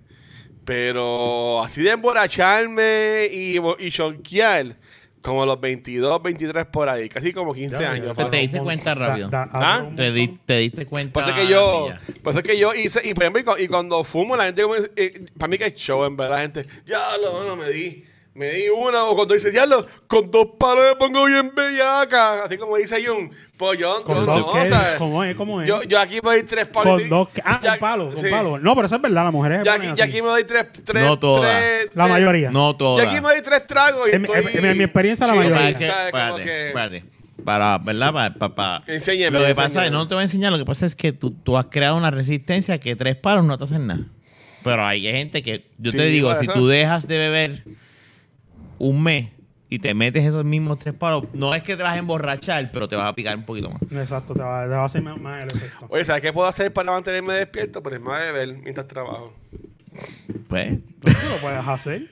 [0.66, 4.76] Pero así de emborracharme y, y chonquear,
[5.22, 7.10] como los 22, 23 por ahí.
[7.10, 8.06] Casi como 15 Ya, años.
[8.08, 8.36] ya, Te pasó.
[8.36, 9.30] diste cuenta rápido.
[9.30, 9.90] Da- da- ¿Ah?
[9.96, 11.14] Te, di- te diste cuenta.
[11.14, 11.90] Por eso es que yo,
[12.26, 14.64] eso es que yo hice, y por ejemplo, y cu- y cuando fumo, la gente,
[14.96, 18.04] eh, para mí que es show, en verdad, la gente, ya lo, no, me di,
[18.40, 22.46] me di una, o cuando dice, ya lo, con dos palos me pongo bien bellaca,
[22.46, 24.52] así como dice Jun, pues yo, yo Con no, dos.
[24.98, 25.36] ¿Cómo es?
[25.36, 25.68] ¿Cómo es?
[25.68, 26.94] Yo, yo aquí me doy tres palos.
[27.00, 28.30] con y- dos Ah, ya- con palo, con sí.
[28.30, 28.58] palo.
[28.58, 30.10] No, pero eso es verdad, las mujeres se ponen aquí, así.
[30.12, 31.52] aquí me doy tres, tres, No todas.
[31.52, 32.52] tres- La tres- mayoría.
[32.52, 33.06] No Ya todas.
[33.08, 34.54] aquí me doy tres tragos y En mi- estoy...
[34.56, 35.58] en mi- en mi experiencia, la mayoría.
[35.60, 36.12] Para que- ¿sabes?
[36.12, 37.04] Como espérate, que- espérate.
[37.44, 38.14] Para, ¿verdad?
[38.14, 39.86] Para, para, para- Enséñeme, Lo que pasa enséñeme.
[39.88, 41.98] es, no te voy a enseñar, lo que pasa es que tú, tú has creado
[41.98, 44.02] una resistencia que tres palos no te hacen nada.
[44.64, 47.64] Pero hay gente que, yo Sí, te digo, puede si tú dejas de beber
[48.80, 49.30] un mes
[49.70, 52.88] y te metes esos mismos tres palos, no es que te vas a emborrachar, pero
[52.90, 53.82] te vas a picar un poquito más.
[53.92, 55.86] Exacto, te va, te va a hacer más, más el efecto.
[55.90, 57.84] Oye, ¿sabes qué puedo hacer para mantenerme despierto?
[57.84, 59.36] Pues más beber mientras trabajo.
[60.48, 62.02] Pues, Tú lo puedes hacer.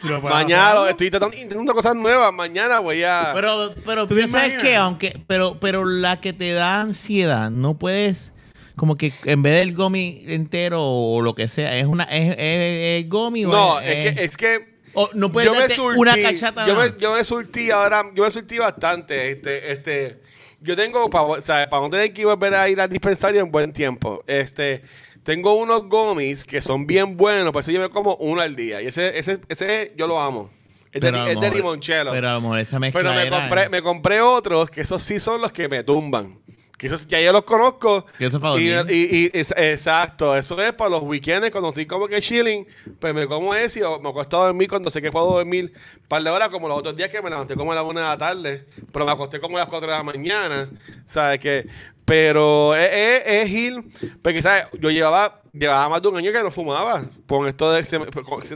[0.00, 2.32] Si lo puedes Mañana hacer, estoy tratando, intentando cosas nuevas.
[2.32, 3.32] Mañana voy a.
[3.34, 4.62] pero, pero ¿Tú te ¿sabes imaginas?
[4.62, 4.76] qué?
[4.76, 8.32] Aunque, pero, pero la que te da ansiedad, no puedes,
[8.76, 13.02] como que en vez del gomi entero o lo que sea, es una, es, es,
[13.04, 16.66] es gomi o no, es, es que, es que o no puedes darte una cachata
[16.66, 19.30] yo me, yo me surtí ahora, yo me surtí bastante.
[19.30, 20.20] Este, este,
[20.60, 23.72] yo tengo, para, o sea, no tener que volver a ir al dispensario en buen
[23.72, 24.82] tiempo, este,
[25.22, 28.80] tengo unos gomis que son bien buenos, por eso yo me como uno al día.
[28.80, 30.50] Y ese, ese, ese yo lo amo.
[30.92, 32.10] Es de, es limonchelo.
[32.12, 35.02] Pero a lo mejor esa mezcla Pero me era- compré, me compré otros que esos
[35.02, 36.38] sí son los que me tumban.
[36.76, 38.04] Que esos ya yo los conozco.
[38.18, 41.86] Que eso es para y, y- y- exacto, eso es para los weekends cuando estoy
[41.86, 42.66] como que chilling,
[43.00, 46.06] pues me como ese o me acuesto a dormir cuando sé que puedo dormir un
[46.06, 48.06] par de horas como los otros días que me levanté como a la una de
[48.08, 50.68] la tarde, pero me acosté como a las 4 de la mañana,
[51.06, 51.66] ¿sabes qué?
[52.04, 53.82] Pero es, es, es ir,
[54.22, 54.66] porque ¿sabes?
[54.78, 57.98] Yo llevaba, llevaba más de un año que no fumaba, con esto de que se
[57.98, 58.06] me,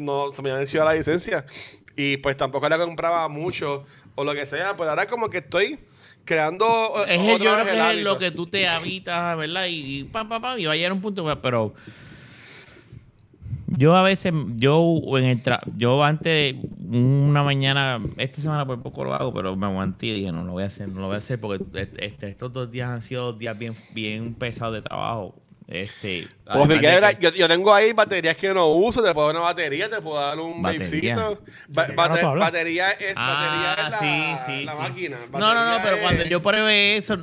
[0.00, 1.44] no, se me había vencido la licencia,
[1.96, 5.78] y pues tampoco le compraba mucho o lo que sea, pues ahora como que estoy
[6.30, 9.66] creando o- Es el- yo creo que es lo que tú te habitas, ¿verdad?
[9.66, 11.74] Y, y pam, pam, pam, y va a llegar un punto, pero
[13.66, 16.54] yo a veces, yo en el tra- yo antes,
[16.90, 20.52] una mañana, esta semana por poco lo hago, pero me aguanté y dije, no lo
[20.52, 23.02] voy a hacer, no lo voy a hacer porque este, este- estos dos días han
[23.02, 25.34] sido días bien, bien pesados de trabajo.
[25.70, 29.28] Este, Pues si quieres, que- yo, yo tengo ahí baterías que no uso, te puedo
[29.28, 31.14] dar una batería, te puedo dar un Batería.
[31.14, 31.44] babecito.
[31.68, 34.78] Ba- bate- batería es, batería es la, Ah, sí, sí, la sí.
[34.78, 35.18] máquina.
[35.32, 37.18] No, no, no, pero es- cuando yo pruebe eso,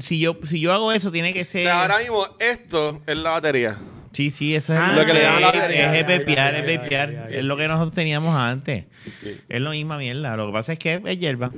[0.00, 1.62] si yo, si yo hago eso, tiene que O ser.
[1.62, 3.78] sea, ahora mismo esto es la batería.
[4.10, 5.98] Sí, sí, eso es Ah, Lo que le llaman la es, batería.
[5.98, 7.38] es vapear, Ya, es ya.
[7.38, 8.84] Es lo que nosotros teníamos antes.
[9.22, 9.40] Sí.
[9.48, 10.36] Es lo misma mierda.
[10.36, 11.50] Lo que pasa es que es hierba.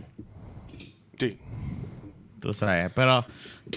[1.18, 1.38] Sí.
[2.46, 2.90] Tú sabes.
[2.94, 3.24] Pero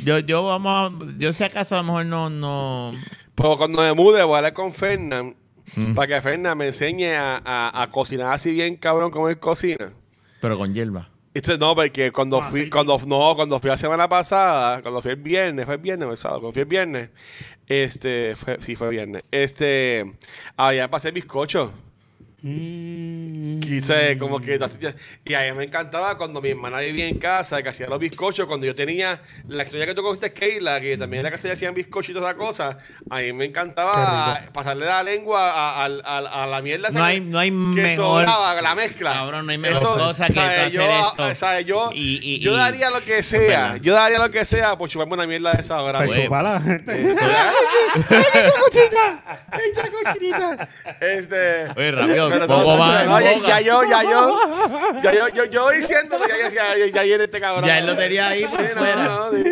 [0.04, 2.92] yo, yo vamos a, yo si acaso a lo mejor no, no.
[3.36, 5.36] Pero cuando me mude, voy a hablar con Fernán
[5.76, 5.94] Mm.
[5.94, 9.94] para que Fernán me enseñe a, a- a cocinar así bien cabrón como él cocina.
[10.42, 11.10] Pero con hierba.
[11.32, 15.12] Esto no, porque cuando Con fui, cuando, no, cuando fui la semana pasada, cuando fui
[15.12, 17.10] el viernes, fue el viernes o el sábado, cuando fui el viernes,
[17.68, 20.12] este, fue, sí fue viernes, este,
[20.58, 21.72] había para hacer bizcocho.
[22.42, 23.60] Mm.
[23.60, 24.58] Quise como que
[25.26, 28.46] y a mí me encantaba cuando mi hermana vivía en casa que hacía los bizcochos
[28.46, 31.54] cuando yo tenía la historia que tú contaste Keila que también en la casa ya
[31.56, 32.78] hacían bizcochos y todas esas cosas
[33.10, 37.20] a mí me encantaba pasarle la lengua a, a- a- a la mierda No hay-
[37.20, 40.72] no hay que mejor- sobraba, la mezcla Cabrón, no hay mejor Eso, cosa que ¿sabes?
[40.72, 44.46] tú yo, hacer yo, Y- y- yo daría lo que sea yo daría lo que
[44.46, 46.24] sea por chuparme una mierda de esa Pues Huevo.
[46.24, 46.62] chupala.
[48.10, 49.24] ¡Ay, cuchita!
[49.72, 50.70] ¡Echa cuchitita!
[51.02, 51.68] Este.
[51.76, 54.38] Oye, rápido, Pero no, ya, ya yo, ya yo.
[55.04, 57.66] Ya yo, yo, yo diciéndolo, ya yo decía, ya, ya viene este cabrón.
[57.66, 59.06] Ya él lo tenía ahí por Sí, no, fuera.
[59.06, 59.44] no, sí.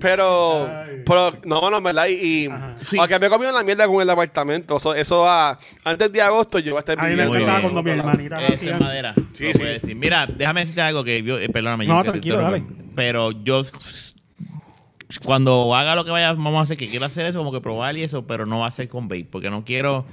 [0.00, 0.68] Pero,
[1.06, 2.06] pero, no, no, en verdad.
[2.08, 2.12] Y,
[2.46, 2.48] y
[2.82, 2.96] Sí.
[2.98, 5.58] aunque me he comido la mierda con el apartamento, eso, eso va.
[5.84, 7.62] Antes de agosto yo voy a estar A mí me encantaba bien.
[7.62, 9.14] cuando mi hermanita es madera.
[9.32, 9.58] Sí, lo sí.
[9.58, 9.96] puedes decir.
[9.96, 11.86] Mira, déjame decirte algo que yo, eh, perdóname.
[11.86, 12.62] No, yo que- tranquilo, te- dale.
[12.94, 14.14] Pero yo s-
[15.24, 17.96] cuando haga lo que vaya, vamos a hacer, que quiero hacer eso, como que probar
[17.96, 20.04] y eso, pero no va a ser con vape, porque no quiero.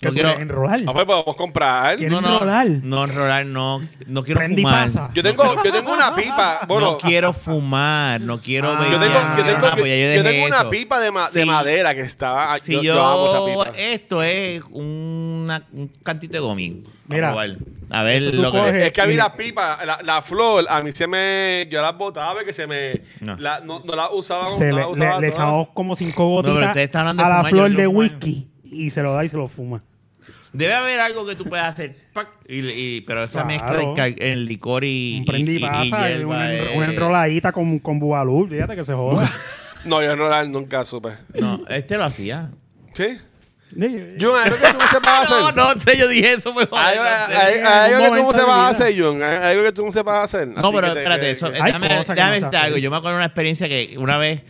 [0.00, 0.30] ¿Qué No quiero.
[0.38, 0.80] enrolar.
[0.86, 1.96] Ah, pues podemos comprar.
[1.96, 2.66] ¿Quieres No, no, enrolar?
[2.82, 4.84] no enrolar, no, no quiero Prende y fumar.
[4.84, 5.10] pasa.
[5.14, 6.60] Yo tengo, yo tengo una pipa.
[6.68, 9.84] Bueno, no quiero fumar, no quiero Ah, vapear, yo tengo, yo tengo, yo, pues
[10.16, 11.46] yo yo tengo una pipa de, ma- de Sí.
[11.48, 12.58] madera que estaba.
[12.58, 13.78] Si yo, yo, yo amo esa pipa.
[13.78, 16.84] esto es una, un cantito de gomín.
[17.06, 17.56] Mira, a, probar.
[17.90, 19.98] a ver eso tú lo que coges- Es que a mí y- la pipa, la,
[20.02, 21.66] la flor, a mí se me.
[21.70, 23.00] Yo las botaba que se me.
[23.20, 23.36] No.
[23.36, 26.42] la- no, no la usaba Se no le, la usaba le- le echamos como cinco
[26.42, 27.98] pero gotitas hablando de a la fumar, yo flor no de fumo.
[28.00, 29.82] whisky y se lo da y se lo fuma.
[30.52, 31.96] Debe haber algo que tú puedas hacer.
[32.12, 32.28] ¡pac!
[32.48, 33.94] Y, y- pero esa Claro.
[33.94, 35.24] mezcla el licor y.
[35.28, 36.36] Un y, pasa, y hierba
[36.76, 38.46] una, enroladita con, con bubalú.
[38.48, 39.30] Fíjate que se joda.
[39.84, 41.10] No, yo no nunca supe.
[41.38, 42.50] No, este lo hacía.
[42.94, 43.18] ¿Sí?
[43.76, 45.54] Jun, ¿hay algo que tú no sepas hacer?
[45.54, 46.70] No, no sé, yo dije eso, pero.
[46.76, 49.22] Hay, en algo que tú no sepas hacer, Jun.
[49.22, 50.48] Hay algo que tú no sepas hacer.
[50.48, 52.78] No, pero espérate, eso, déjame, déjame decirte algo.
[52.78, 54.42] Yo me acuerdo de una experiencia que una vez,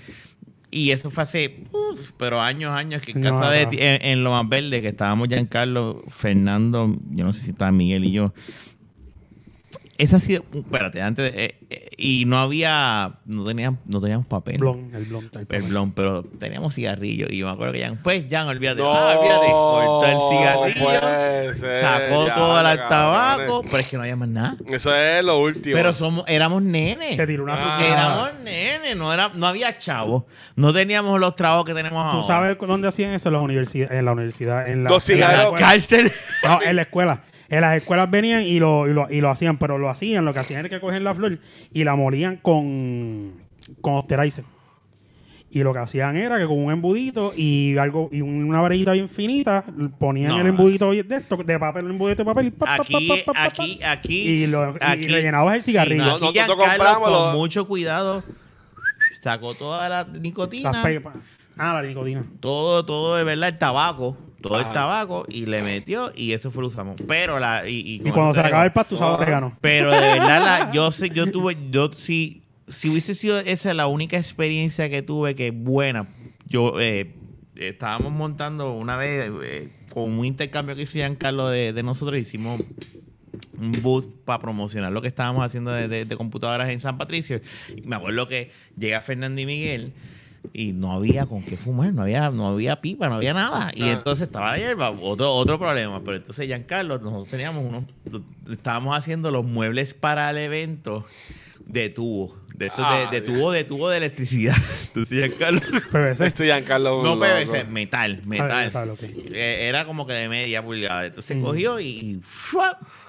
[0.75, 3.53] y eso fue hace, uf, pero años, años, que en casa no.
[3.53, 8.05] en, en Lo Más Verde, que estábamos Giancarlo, Fernando, yo no sé si estaba Miguel
[8.05, 8.35] y yo.
[9.97, 14.27] Esa ha sido, espérate, antes de, eh, eh, y no había, no teníamos, no teníamos
[14.27, 14.59] papel.
[14.59, 15.29] Blon, el blon.
[15.31, 17.31] tal El blon, pero teníamos cigarrillos.
[17.31, 18.83] Y yo me acuerdo que Jan, pues Jan, olvídate.
[18.83, 19.47] No, ah, olvídate.
[19.47, 20.85] Cortó el cigarrillo.
[20.85, 23.63] puede ser, sacó ya, todo el tabaco.
[23.63, 24.57] Pero es que no había más nada.
[24.67, 25.77] Eso es lo último.
[25.77, 27.17] Pero somos, éramos nenes.
[27.17, 27.87] Te tiró una Ah.
[27.87, 30.25] Éramos nenes, no, era, no había chavos.
[30.57, 32.21] No teníamos los trabajos que tenemos ahora.
[32.21, 33.29] ¿Tú sabes dónde hacían eso?
[33.29, 33.93] En la universidad.
[33.93, 34.69] En la universidad.
[34.69, 35.55] En la, en.
[35.55, 36.13] Cárcel.
[36.43, 37.23] No, en la escuela.
[37.49, 40.33] En las escuelas venían y lo, y, lo, y lo hacían, pero lo hacían, lo
[40.33, 41.39] que hacían era que cogían la flor
[41.73, 43.35] y la molían con,
[43.81, 44.45] con Osterizer.
[45.51, 49.09] Y lo que hacían era que con un embudito y algo y una varillita bien
[49.09, 49.63] finita,
[50.01, 50.41] ponían No.
[50.41, 53.25] el embudito de esto, de papel, un embudito de papel y pa, Aquí, pa, pa,
[53.25, 54.21] pa, pa, aquí, aquí.
[54.29, 56.03] Y lo- y aquí- rellenabas el cigarrillo.
[56.17, 58.25] Sí, No, aquí nosotros compramos con los- mucho cuidado.
[59.21, 60.73] Sacó toda la nicotina.
[60.73, 61.03] las
[61.57, 62.23] Ah, la nicotina.
[62.41, 64.17] todo, todo de verdad, el tabaco,
[64.49, 66.97] todo el tabaco, y le metió, y eso fue lo usamos.
[67.09, 69.57] Pero la, y, y cuando se le acaba el pasto, usaba orégano.
[69.61, 73.87] Pero de verdad, la- yo sé, yo tuve, yo sí, si hubiese sido esa la
[73.87, 76.07] única experiencia que tuve que buena,
[76.47, 77.15] yo eh,
[77.57, 82.61] estábamos montando una vez eh, con un intercambio que hizo Giancarlo de, de nosotros, hicimos
[83.59, 87.41] un booth para promocionar lo que estábamos haciendo de, de- de computadoras en San Patricio.
[87.77, 89.93] Y me acuerdo que llega Fernando y Miguel
[90.53, 93.71] y no había con qué fumar, no había, no había pipa, no había nada.
[93.75, 93.93] Y Ah.
[93.93, 96.03] entonces estaba la hierba, otro, otro problema.
[96.05, 97.85] Pero entonces Giancarlo, nosotros teníamos unos,
[98.51, 101.05] estábamos haciendo los muebles para el evento
[101.67, 102.37] de tubo.
[102.55, 104.55] De, estos de, Ah, de tubo, de tubo de electricidad.
[104.87, 105.61] Entonces Giancarlo.
[105.91, 106.27] PVC.
[106.27, 107.03] Estoy Giancarlo.
[107.03, 107.71] No PVC, loco.
[107.73, 108.65] metal, Ah, metal.
[108.67, 108.97] metal.
[109.33, 111.05] Eh, Era como que de media pulgada.
[111.07, 111.43] Entonces Mm.
[111.43, 112.21] cogió y,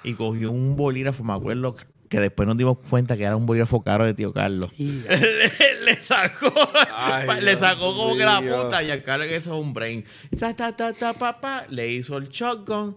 [0.04, 1.76] y, cogió un bolígrafo, me acuerdo,
[2.10, 4.70] que después nos dimos cuenta que era un bolígrafo caro de tío Carlos.
[4.80, 5.02] Y-
[5.86, 6.54] le, sacó,
[6.94, 9.74] Ay, le Dios sacó como que la puta y al Carlos que eso es un
[9.74, 10.04] brain.
[10.38, 12.96] Ta, ta, ta, ta, pa, pa, le hizo el shotgun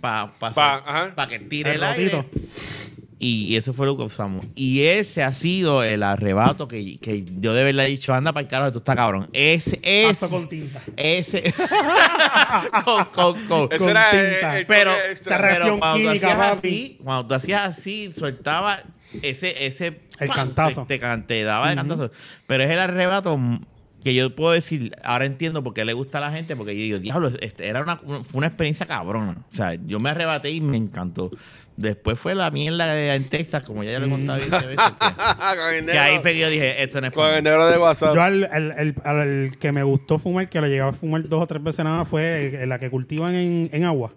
[0.00, 2.24] para pa, Pa, pa que tire el, El aire.
[3.18, 4.44] Y eso fue lo que usamos.
[4.54, 8.42] Y ese ha sido el arrebato que, que yo de verdad he dicho, anda para
[8.42, 9.30] el carajo, tú estás cabrón.
[9.32, 10.18] Ese es...
[10.18, 10.82] Con tinta.
[10.98, 11.42] Ese...
[12.84, 14.58] con, con, con- Ese con era tinta.
[14.58, 16.68] el pero, esa pero cuando tú química, hacías papi.
[16.68, 18.82] así, cuando tú hacías así, soltaba
[19.22, 20.36] ese, ese El ¡pam!
[20.36, 20.86] cantazo.
[20.86, 21.80] Te, te daba de Ujú.
[21.88, 22.10] cantazo.
[22.46, 23.60] Pero es el arrebato mm,
[24.04, 26.82] que yo puedo decir, ahora entiendo por qué le gusta a la gente, porque yo
[26.84, 29.36] digo, diablo, este, era una, fue una experiencia cabrona.
[29.52, 31.30] O sea, yo me arrebaté y me encantó.
[31.76, 34.76] Después fue la mierda de, en Texas, como ya yo le he contado 20 veces.
[34.98, 35.06] Que,
[35.60, 37.66] Con el que ahí fue que yo dije, esto no es Con para el negro
[37.66, 38.14] de WhatsApp.
[38.14, 41.42] Yo al, al- al- al que me gustó fumar, que lo llegaba a fumar dos
[41.42, 44.12] o tres veces nada más, fue el- la que cultivan en, en agua.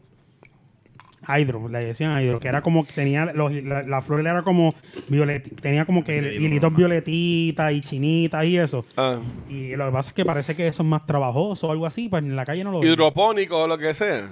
[1.37, 4.73] Hydro, le decían hydro, que era como que tenía los, la, la flor era como
[5.07, 8.85] violet, tenía como que Sí, hilitos violetitas y chinitas y eso.
[8.97, 9.19] Ah.
[9.47, 12.09] Y lo que pasa es que parece que eso es más trabajoso o algo así,
[12.09, 12.83] pues en la calle no lo.
[12.83, 14.29] Hidropónico o lo que sea.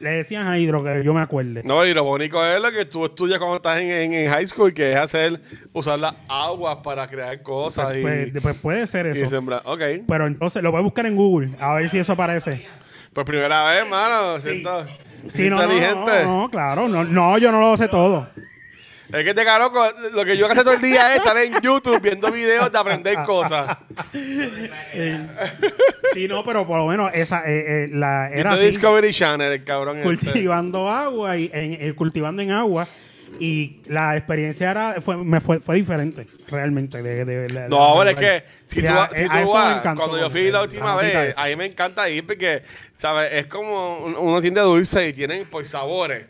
[0.00, 1.62] Le decían a Hidro que yo me acuerde.
[1.64, 4.72] No, y bonito es lo que tú estudias cuando estás en, en- en high school,
[4.72, 5.40] que es hacer,
[5.72, 9.28] usar las aguas para crear cosas y, Pues, pues puede ser y eso.
[9.28, 9.62] sembrar.
[9.64, 9.80] Ok.
[10.06, 12.64] Pero entonces lo voy a buscar en Google a ver si eso aparece.
[13.12, 14.38] Por primera vez, mano.
[14.38, 14.86] Siento,
[15.26, 16.24] Sí, no, no, inteligente.
[16.24, 16.88] no, no, claro.
[16.88, 18.28] No, no, yo no lo sé todo.
[19.12, 19.72] Es que te caro,
[20.12, 23.16] lo que yo hago todo el día es estar en YouTube viendo videos de aprender
[23.24, 23.78] cosas.
[24.12, 25.26] Eh,
[26.12, 29.64] sí, no, pero por lo menos esa eh, eh, la era así, Discovery Channel, el
[29.64, 29.98] cabrón.
[29.98, 30.08] este.
[30.26, 32.86] cultivando agua y en, eh, cultivando en agua
[33.40, 38.10] y la experiencia era fue me fue, fue diferente realmente de, de- de- No, pero
[38.10, 40.30] es que si tú, a- vas- si a tú eso me vas, encantó, cuando yo
[40.30, 42.62] fui la última vez, a mí me encanta ir porque,
[42.96, 43.32] ¿sabes?
[43.32, 46.26] Es como un- uno tiende dulce y tienen pues sabores.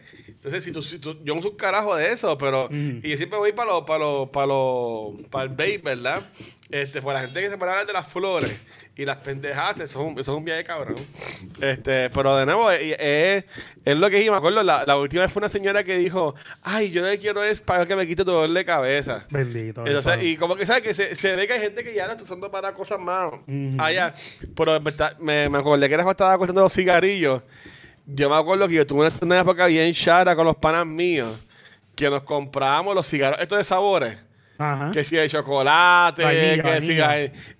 [0.48, 3.16] Entonces, si tú, si tú- yo no soy un carajo de eso, pero, y yo
[3.16, 6.22] siempre voy para los, para los, para los, para el bait, ¿verdad?
[6.70, 8.52] Este, pues la gente que se pone a hablar de las flores
[8.94, 10.96] y las pendejadas, eso es un, eso es un viaje cabrón.
[11.62, 13.44] Este, pero de nuevo, es, es-
[13.84, 16.34] es lo que dije, me acuerdo, la, la última vez fue una señora que dijo,
[16.62, 19.24] ay, yo lo que quiero es para que me quite dolor de cabeza.
[19.30, 22.06] bendito Entonces, y como que sabes que se, se ve que hay gente que ya
[22.06, 23.32] la está usando para cosas más
[23.80, 24.12] allá.
[24.54, 27.42] Pero en verdad, me, me acordé que era cuando estaba de los cigarrillos.
[28.10, 31.28] Yo me acuerdo que yo tuve una, una época bien chara con los panas míos
[31.94, 34.16] que nos comprábamos los cigarros, estos de sabores.
[34.60, 34.90] Ajá.
[34.92, 36.98] Que si de chocolate, que si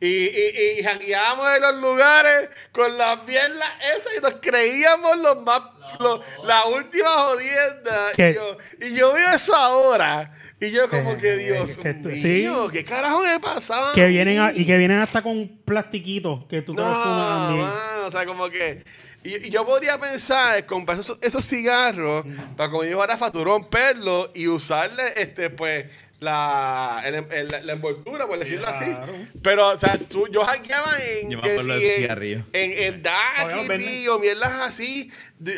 [0.01, 5.43] y, y, y jangueábamos en los lugares con las piernas esas y nos creíamos los
[5.43, 5.61] más,
[6.01, 8.13] los- la última jodienda.
[8.17, 8.31] ¿Qué?
[8.31, 10.35] Y yo, y yo veo eso ahora.
[10.61, 12.73] Y yo como Que- Dios que mío, sí.
[12.73, 13.93] ¿qué carajo me pasaba?
[13.93, 18.11] que vienen a- y que vienen hasta con plastiquitos que tú te No, mano, o
[18.11, 18.83] sea, como que...
[19.25, 22.25] Y, y yo podría pensar, comprar esos, esos cigarros
[22.57, 25.87] para, como dijo Rafa, tú romperlos y usarle, este, pues,
[26.21, 29.07] la, el- el- la envoltura, por decirlo Claro.
[29.07, 29.29] así.
[29.43, 31.31] Pero, o sea, tú, yo hackeaba en...
[31.31, 32.09] Yo me que acuerdo si de esos en-.
[32.53, 33.03] En, en
[33.69, 33.89] venden.
[33.89, 35.11] tío, mierdas así.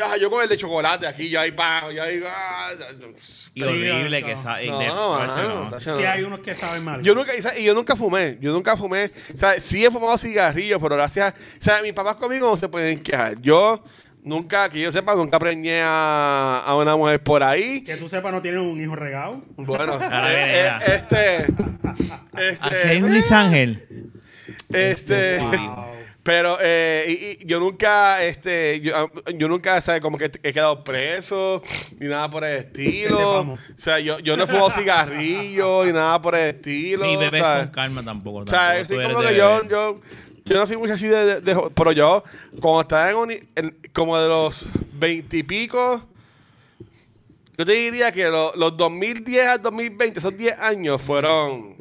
[0.04, 2.20] Ah, yo con el de chocolate aquí, ya ahí, pa, ya ahí...
[2.26, 2.70] ah,
[3.54, 4.26] Y horrible no.
[4.26, 5.70] que sa- no, no.
[5.70, 6.10] Sacha, Sí, no.
[6.10, 7.02] hay unos que saben mal.
[7.02, 9.10] Yo nunca, y yo nunca fumé, yo nunca fumé.
[9.32, 11.32] O sea, sí he fumado cigarrillos, pero gracias.
[11.32, 13.40] O sea, mis papás conmigo no se pueden quejar.
[13.40, 13.82] Yo
[14.22, 17.82] nunca, que yo sepa, nunca preñé a, a una mujer por ahí.
[17.82, 19.42] Que tú sepas, no tienen un hijo regado.
[19.56, 21.36] Bueno, eh, eh, este.
[22.38, 22.64] Este.
[22.66, 24.10] Aquí hay un Luis Ángel.
[24.72, 25.38] Este.
[25.38, 25.84] Wow.
[26.22, 27.06] Pero eh,
[27.40, 30.02] y- y yo nunca, este, yo, yo nunca, ¿sabes?
[30.02, 31.62] Como que he quedado preso,
[31.98, 33.40] ni nada por el estilo.
[33.40, 37.06] O sea, yo, yo no he fumado cigarrillos, ni nada por el estilo.
[37.06, 37.64] Ni bebés ¿sabes?
[37.64, 38.40] con calma tampoco.
[38.40, 40.00] O sea, como que yo,
[40.44, 42.24] yo no fui mucho así de, de- Pero yo,
[42.60, 46.06] cuando estaba en, en- como de los veintipico,
[47.58, 51.76] yo te diría que lo- los 2010 al 2020, esos 10 años fueron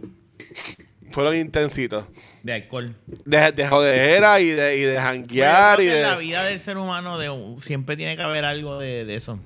[1.12, 2.06] fueron intensitos.
[2.44, 2.96] De alcohol.
[3.26, 6.02] De, de jodera y de, y de janguear yo y de...
[6.02, 9.16] en la vida del ser humano de un- siempre tiene que haber algo de, de
[9.16, 9.40] eso.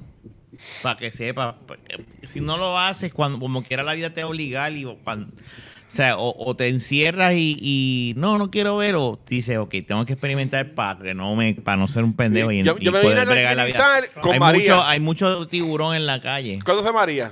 [0.82, 1.58] Para que sepa.
[1.66, 4.84] porque Si no lo haces, cuando como quiera la vida te va a obligar y
[5.04, 5.34] cuando-
[5.94, 9.76] o sea, o, o te encierras y, y, no, no quiero ver, o dices, ok,
[9.88, 12.76] tengo que experimentar para que no me, para no ser un pendejo Sí, y, yo-
[12.80, 14.02] y yo me poder vine la vida.
[14.20, 14.60] con hay María.
[14.74, 16.58] mucho, hay mucho tiburón en la calle.
[16.66, 17.32] ¿Cuándo se María?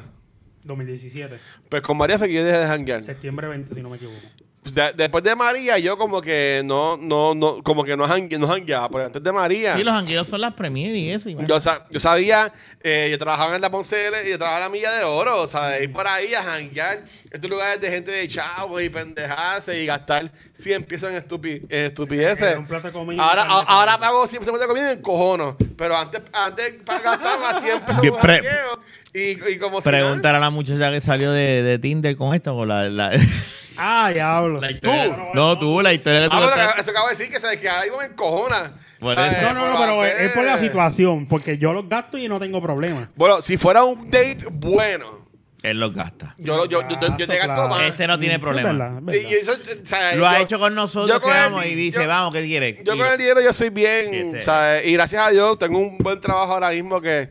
[0.63, 1.39] 2017.
[1.69, 3.03] Pues con María fue que yo dejé de janguear.
[3.03, 4.19] Septiembre 20, si no me equivoco.
[4.63, 8.37] Pues de- después de María, yo como que no, no, no, como que no, jangue-
[8.37, 8.89] no jangueaba.
[8.89, 9.75] Pero antes de María...
[9.75, 11.29] Sí, los jangueos son las premier y eso.
[11.29, 11.37] y.
[11.47, 12.53] Yo, sa- yo sabía,
[12.83, 15.47] eh, yo trabajaba en la Ponce y yo trabajaba en la Milla de Oro, o
[15.47, 19.81] sea, de ir por ahí a janguear estos lugares de gente de chavos y pendejarse
[19.81, 22.55] y gastar 100 pesos en, estupi- en estupideces.
[22.93, 23.23] Comida.
[23.27, 27.81] Ahora, a- ahora pago 100 pesos de comida en cojono, pero antes, antes gastaba 100
[27.83, 28.79] pesos en jangueo
[29.13, 32.53] y, y como si Preguntar a la muchacha que salió de, de Tinder con esto,
[32.55, 33.11] con la, la,
[33.77, 34.59] Ah, diablo.
[34.59, 35.17] la historia.
[35.33, 36.35] No, tú, la historia que tú.
[36.35, 38.73] Ah, bueno, eso acabo de decir que, se, que mismo me encojona.
[38.99, 39.37] ¿sabes?
[39.37, 39.53] eso.
[39.53, 41.27] No, no, no, pero es por la situación.
[41.27, 43.09] Porque yo los gasto y no tengo problema.
[43.15, 45.25] Bueno, si fuera un date bueno,
[45.63, 46.35] Él los gasta.
[46.37, 47.69] yo, yo, yo, yo, yo te gasto Claro.
[47.69, 47.83] más.
[47.83, 48.69] Este no tiene problema.
[48.71, 49.31] es verdad, es Sí, verdad.
[49.31, 49.51] y eso,
[49.83, 52.45] o sea, Lo ha hecho con nosotros con el vamos y dice, yo- vamos, ¿qué
[52.45, 52.81] quiere?
[52.83, 54.85] Yo Y- con el dinero yo soy bien, este- ¿sabes?
[54.87, 57.29] Y gracias a Dios tengo un buen trabajo ahora mismo que,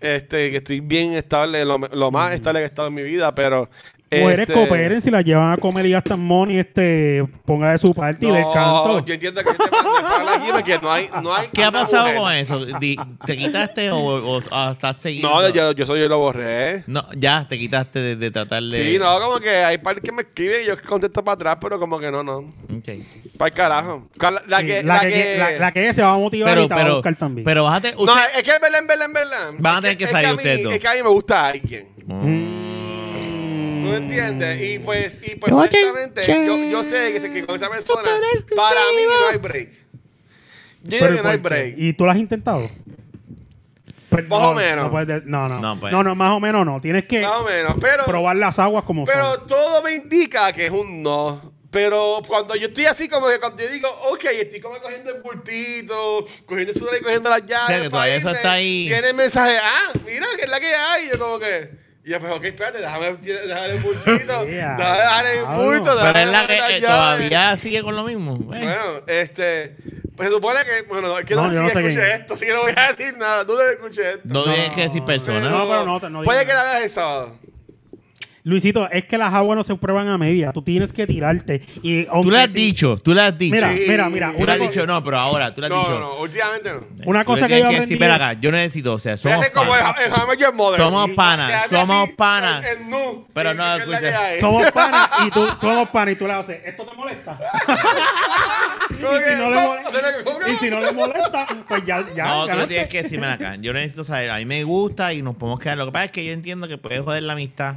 [0.00, 3.32] este, que estoy bien estable, lo, lo más estable que he estado en mi vida,
[3.34, 3.68] pero...
[4.20, 7.94] Mujeres este, cooperen si las llevan a comer y gastan money, este, ponga de su
[7.94, 9.04] parte y del no, canto.
[9.06, 12.18] yo entiendo que este aquí porque no hay, no hay ¿Qué ha pasado mujer.
[12.18, 12.66] con eso?
[13.26, 15.28] ¿Te quitaste o, o- o estás seguido?
[15.30, 16.84] No, yo, yo soy yo lo borré.
[16.86, 18.76] No, ya te quitaste de, de tratar de...
[18.92, 21.78] Sí, no, como que hay par que me escriben y yo contesto para atrás, pero
[21.78, 22.38] como que no, no.
[22.38, 22.88] Ok.
[23.38, 24.08] Para el carajo.
[24.20, 26.68] La, la Sí, que, la, que, la, la que se va a motivar Pero, y
[26.68, 27.44] te va a pero, buscar también.
[27.44, 27.92] pero bájate...
[27.92, 29.50] No, Usted, es que en verdad, en verdad, en verdad.
[29.58, 30.66] Van a tener que salir ustedes.
[30.66, 31.88] Es que a mí me gusta alguien.
[32.06, 32.81] Mm.
[33.94, 34.62] ¿Tú me entiendes?
[34.62, 36.46] Y pues, y pues honestamente, che.
[36.46, 38.02] yo, yo sé que, se- que con esa persona,
[38.56, 39.70] para mí no hay break.
[40.84, 41.74] Yo digo Pero que no hay break.
[41.76, 42.68] ¿Y tú lo has intentado?
[44.08, 44.84] Pues Más no, o menos.
[44.84, 45.58] No, puedes no, no.
[45.60, 45.92] No, No, pues.
[45.92, 46.80] no, más o menos no.
[46.80, 47.74] Tienes que Más o menos.
[47.80, 49.46] Pero, probar las aguas como pero son.
[49.46, 51.52] todo me indica que es un no.
[51.70, 55.22] Pero cuando yo estoy así, como que cuando yo digo, ok, estoy como cogiendo el
[55.22, 57.86] bultito, cogiendo el celular y cogiendo las llaves.
[57.86, 58.88] O sea, que eso está ahí.
[58.88, 61.08] Viene el mensaje, ah, mira, que es la que hay.
[61.10, 61.81] Yo, como que.
[62.04, 64.44] Y yo, pues, ok, espérate, déjame dejar el bultito.
[64.48, 64.76] Yeah.
[64.76, 65.96] déjame dejar el bulto.
[66.02, 68.34] Pero es la que eh, todavía sigue con lo mismo.
[68.34, 68.38] Eh.
[68.62, 69.76] Bueno, este.
[70.16, 70.82] Pues se supone que.
[70.88, 72.20] Bueno, es que no, No, no si sé escuché quién es.
[72.20, 73.46] esto, así que no voy a decir nada.
[73.46, 74.20] Tú debes escuchar esto.
[74.24, 75.48] No tienes que decir persona.
[75.48, 77.38] No, pero no te- no Puede que la veas el sábado.
[78.44, 80.52] Luisito, es que las aguas no se prueban a media.
[80.52, 81.62] Tú tienes que tirarte.
[81.82, 83.54] Y Tú le has dicho, tú le has dicho.
[83.54, 83.84] Mira, Sí.
[83.86, 84.32] mira, mira.
[84.36, 85.90] Tú le has dicho, no, pero ahora, tú le has No, dicho.
[85.92, 86.80] no, no, últimamente no.
[87.06, 87.94] una Tú cosa que yo tienes aprendí.
[87.94, 90.02] decir, ven acá, yo necesito, o sea, somos hace como el, panas.
[90.32, 90.80] el Your Mother.
[90.80, 92.64] Somos panas, que somos panas.
[92.64, 93.26] El, el nu.
[93.32, 94.40] Pero no, que es que escucha.
[94.40, 97.38] Somos panas y tú, somos panas y tú le haces, ¿esto te molesta?
[98.90, 100.46] Y, que, si no le molesta, Hacer algo, ¿cómo?
[100.48, 102.24] y si no le molesta, pues ya, ya.
[102.26, 105.22] No, tú tienes que decir, ven acá, yo necesito saber, a mí me gusta y
[105.22, 105.76] nos podemos quedar.
[105.78, 107.76] Lo que pasa es que yo entiendo que puede joder la amistad.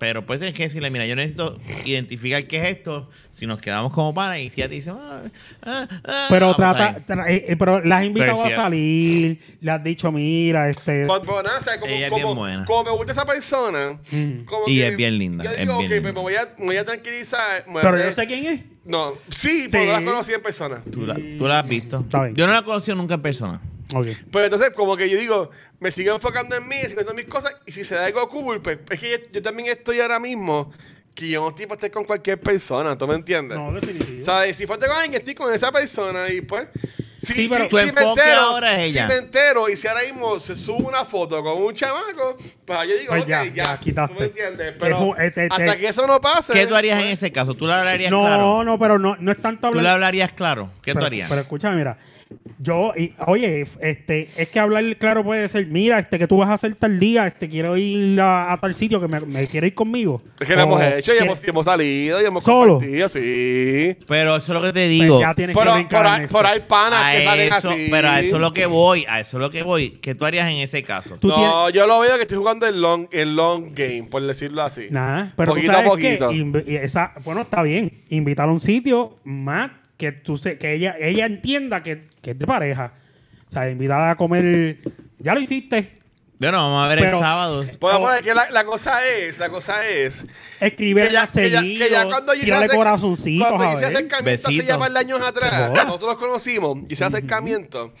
[0.00, 3.92] Pero pues tienes que decirle, mira, yo necesito identificar qué es esto, si nos quedamos
[3.92, 5.22] como panas y si ella te dice, ah,
[5.62, 9.70] ah, ah, Pero trata, tra- eh, eh, pero las has invitado Pero a salir, le
[9.70, 11.06] has dicho, mira, este.
[11.06, 12.64] Cuando, nada, o sea, como, Ella es como, bien buena.
[12.64, 13.98] como me gusta esa persona.
[14.10, 14.44] Mm.
[14.46, 16.02] como Y que es bien linda, Yo es digo, bien ok, linda.
[16.02, 17.66] pues me voy a, me voy a tranquilizar.
[17.68, 18.60] me Pero a- yo sé quién es.
[18.86, 20.04] No, sí, pero no Sí.
[20.04, 20.82] la conocí en persona.
[20.90, 22.00] Tú la, tú la has visto.
[22.00, 22.34] Está bien.
[22.36, 23.60] Yo no la he conocido nunca en persona.
[23.94, 24.06] Ok.
[24.32, 27.54] Pero entonces, como que yo digo, me sigo enfocando en mí, sigo haciendo mis cosas,
[27.66, 30.72] y si se da algo cool, pues es que yo, yo también estoy ahora mismo
[31.14, 33.58] que yo no estoy para estar con cualquier persona, ¿tú me entiendes?
[33.58, 34.24] No, definitivo.
[34.24, 34.56] ¿Sabes?
[34.56, 36.68] Si fuerte con alguien, estoy con esa persona y pues.
[37.18, 39.02] Si, Sí, pero si- tu si me entero, ahora es ella.
[39.02, 42.34] Si me entero y si ahora mismo se sube una foto con un chamaco,
[42.64, 44.14] pues yo digo, Pues ok, ya, ya, ya, quitaste.
[44.14, 44.74] ¿Tú me entiendes?
[44.78, 46.54] Pero Eso, eh, te- hasta que eso no pase.
[46.54, 47.52] ¿Qué tú harías en pues, ese caso?
[47.52, 48.64] ¿Tú le hablarías No, claro?
[48.64, 49.82] no, pero no, no es tanto ¿Tú hablar.
[49.82, 50.70] le hablarías claro?
[50.80, 51.28] ¿Qué pero, tú harías?
[51.28, 51.98] Pero escúchame, mira.
[52.62, 56.50] Yo, y, oye, este, es que hablar claro puede ser, mira, este, que tú vas
[56.50, 59.68] a hacer tal día, este, quiero ir a, a tal sitio, que me, me quiere
[59.68, 60.20] ir conmigo.
[60.38, 62.74] Es que lo hemos hecho y hemos, hemos salido y hemos ¿Solo?
[62.74, 63.96] compartido, sí.
[64.06, 65.20] Pero eso es lo que te pues digo.
[65.20, 67.88] ya tienes Pero que por, next por ahí panas a que salen eso, así.
[67.90, 69.90] pero a eso es lo que voy, a eso es lo que voy.
[70.02, 71.16] ¿Qué tú harías en ese caso?
[71.16, 74.62] Tú no, yo lo veo que estoy jugando el long, el long game, por decirlo
[74.62, 74.86] así.
[74.90, 76.28] Nada, pero Poquito tú a poquito.
[76.28, 79.70] que esa, bueno, está bien, invitar a un sitio más
[80.00, 82.94] que tú se, que ella ella entienda que, que es de pareja.
[83.46, 84.78] O sea, invitarla a comer,
[85.18, 85.98] ya lo hiciste.
[86.38, 87.64] Bueno, vamos a ver Pero- el sábado.
[87.78, 88.00] Pues, Oh.
[88.00, 90.24] pues, que la, la cosa es, la cosa es
[90.58, 93.84] Escribe que ya, que ya, seguido, que ya cuando tírale acer- corazoncitos cuando a hice
[93.84, 97.92] acercamiento hace ya par de años atrás, nosotros nos conocimos, hice acercamiento,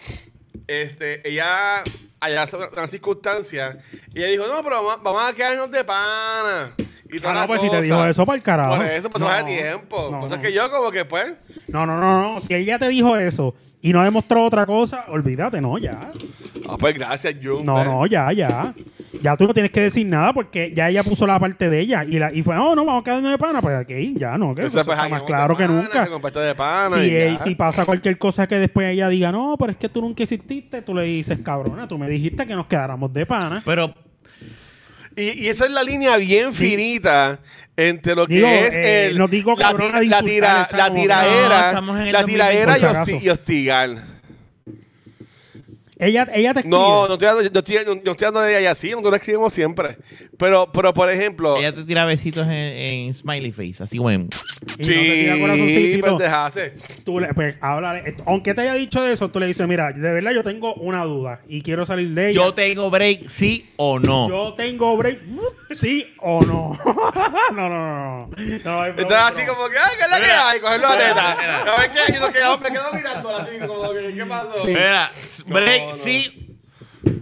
[0.66, 1.82] este, ella,
[2.20, 3.76] allá en una circunstancia,
[4.14, 6.74] y ella dijo, no, pero vamos, vamos a quedarnos de pana.
[7.12, 8.76] Y toda Ah, la no, pues si te dijo eso para el carajo.
[8.76, 10.08] Por eso pasó No, hace tiempo.
[10.10, 10.42] no, Cosas no.
[10.42, 11.32] que yo como que pues...
[11.68, 12.40] No, no, no, no.
[12.40, 16.12] Si ella te dijo eso y no demostró otra cosa, olvídate, no, ya.
[16.68, 17.64] Ah, pues gracias, Jun.
[17.64, 17.86] No, pues.
[17.86, 18.74] no, ya, ya.
[19.22, 22.04] Ya tú no tienes que decir nada porque ya ella puso la parte de ella
[22.04, 23.60] y, la, y fue, oh, no, vamos a quedarnos de pana.
[23.60, 26.04] Pues aquí, ya no, que eso pues, está más claro que pana, nunca.
[26.04, 27.42] Se comparte de pana Si, y ya.
[27.42, 30.80] si pasa cualquier cosa que después ella diga, no, pero es que tú nunca exististe,
[30.82, 33.62] tú le dices, cabrona, tú me dijiste que nos quedáramos de pana.
[33.64, 33.94] Pero
[35.20, 36.64] Y, y esa es la línea bien Sí.
[36.70, 37.40] finita
[37.76, 41.94] entre lo que Digo, es eh, el, no digo la, la, tira- la tiraera, No,
[42.10, 43.10] la tiraera y, 2020, por si hosti- acaso.
[43.24, 44.09] y hostigar.
[46.00, 46.78] Ella, ella te escribe.
[46.78, 49.16] No, no estoy dando, no estoy, no, no estoy dando de ella así, nosotros lo
[49.16, 49.98] escribimos siempre.
[50.38, 54.22] Pero, pero por ejemplo, ella te tira besitos en, en smiley face, así como en-
[54.22, 56.06] y no te sí, tira corazoncito.
[56.06, 56.72] pendejase.
[57.04, 58.16] tú le, pues, háblale.
[58.26, 61.40] Aunque te haya dicho eso, tú le dices, mira, de verdad yo tengo una duda
[61.46, 62.34] y quiero salir de ella.
[62.44, 64.28] Yo tengo break, sí o no.
[64.28, 65.20] Yo tengo break,
[65.76, 66.78] ¿sí o no?
[67.52, 68.30] no, no, no, no.
[68.64, 70.60] no Entonces así como que, ay, ¿qué es la que hay?
[70.60, 71.32] Cogerlo a teta.
[71.76, 74.64] A ver qué, y nos quedamos, me quedo mirándola así como que, ¿qué pasó?
[74.64, 75.10] Mira,
[75.46, 75.96] break, no.
[75.96, 76.46] sí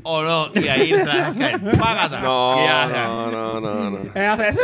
[0.02, 0.50] o no.
[0.54, 1.60] Y ahí caer.
[1.78, 2.20] Págata.
[2.20, 3.98] No, Y no, no, no, no.
[4.14, 4.58] Ella hace, sí.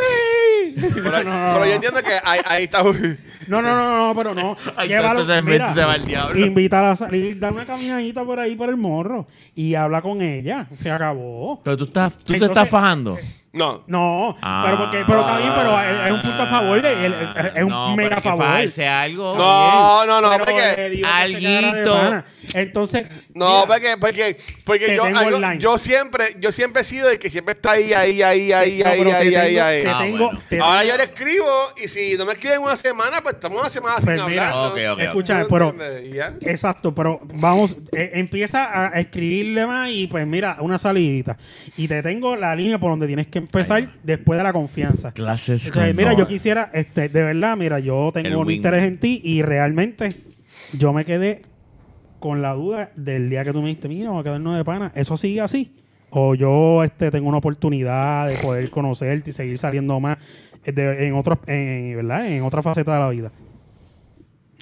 [0.94, 1.66] Pero, no, no, pero no.
[1.66, 2.82] yo entiendo que ahí, ahí está.
[2.82, 4.56] No, no, no, no, pero no.
[4.76, 6.38] Ay, Llévalo, entonces mira, se va el diablo.
[6.44, 10.66] Invítala a salir, da una caminadita por ahí por el morro y habla con ella.
[10.74, 11.60] Se acabó.
[11.62, 13.16] Pero tú, estás, tú te Entonces- estás fajando.
[13.52, 13.84] No.
[13.86, 14.62] No, Ah.
[14.66, 17.12] pero porque, pero está bien, pero es, es un punto a favor, de- es,
[17.54, 18.44] es un no, mega que favor.
[18.46, 19.36] fajarse algo.
[19.36, 21.94] No, no, no, Pero porque- le digo que se quedara de Alguito.
[21.94, 22.24] pana.
[22.54, 27.28] Entonces, No, porque, porque, porque yo, algo- yo siempre, yo siempre he sido el que
[27.30, 29.82] siempre está ahí, ahí, ahí, ahí, no, ahí, ahí, ahí, tengo- ahí.
[29.82, 30.40] te Ah, tengo- bueno.
[30.48, 31.50] te Ahora tengo- yo le escribo
[31.84, 34.50] y si no me escriben en una semana, pues estamos una semana sin Pues mira,
[34.50, 34.66] hablar.
[34.70, 35.00] Ok, ok, ok.
[35.00, 35.74] Escúchame, pero.
[36.42, 41.36] Exacto, pero vamos, eh, empieza a escribirle más y pues mira, una salidita.
[41.76, 45.12] Y te tengo la línea por donde tienes que empezar después de la confianza.
[45.12, 48.98] Clases Entonces, mira, yo quisiera, este, de verdad, mira, yo El tengo un interés en
[49.00, 50.14] ti y realmente
[50.72, 51.42] yo me quedé
[52.24, 54.90] con la duda del día que tú me dijiste, mira, vamos a quedarnos de pana.
[54.94, 55.74] ¿Eso sigue así?
[56.08, 60.16] O yo este, tengo una oportunidad de poder conocerte y seguir saliendo más
[60.64, 62.26] eh, de- en, otros, en, ¿verdad?
[62.26, 63.30] en otra faceta de la vida.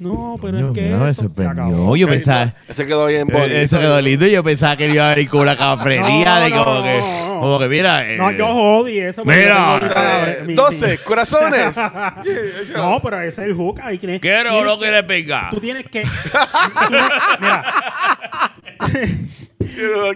[0.02, 0.82] No, pero Coño, es que.
[0.82, 1.96] mira, me esto se sorprendió.
[1.96, 2.54] Yo pensaba.
[2.68, 3.54] Ese quedó bien Eh, bonito.
[3.54, 4.26] Eso quedó lindo.
[4.26, 6.98] Yo pensaba que iba a venir con una cafrería No, de no, como no, que.
[6.98, 7.40] no, no.
[7.40, 8.08] Como que mira.
[8.12, 9.24] eh, No, yo jodí eso.
[9.24, 11.76] porque Mira, yo tengo mi palabra- Eh, mi- 12 corazones.
[12.76, 13.80] No, pero ese es el hook.
[13.82, 15.50] Ahí tienes, ¿Quiero o tienes no que- quieres pegar?
[15.50, 16.02] Tú tienes que.
[16.02, 16.08] tú
[16.90, 16.98] no-
[17.40, 17.64] mira,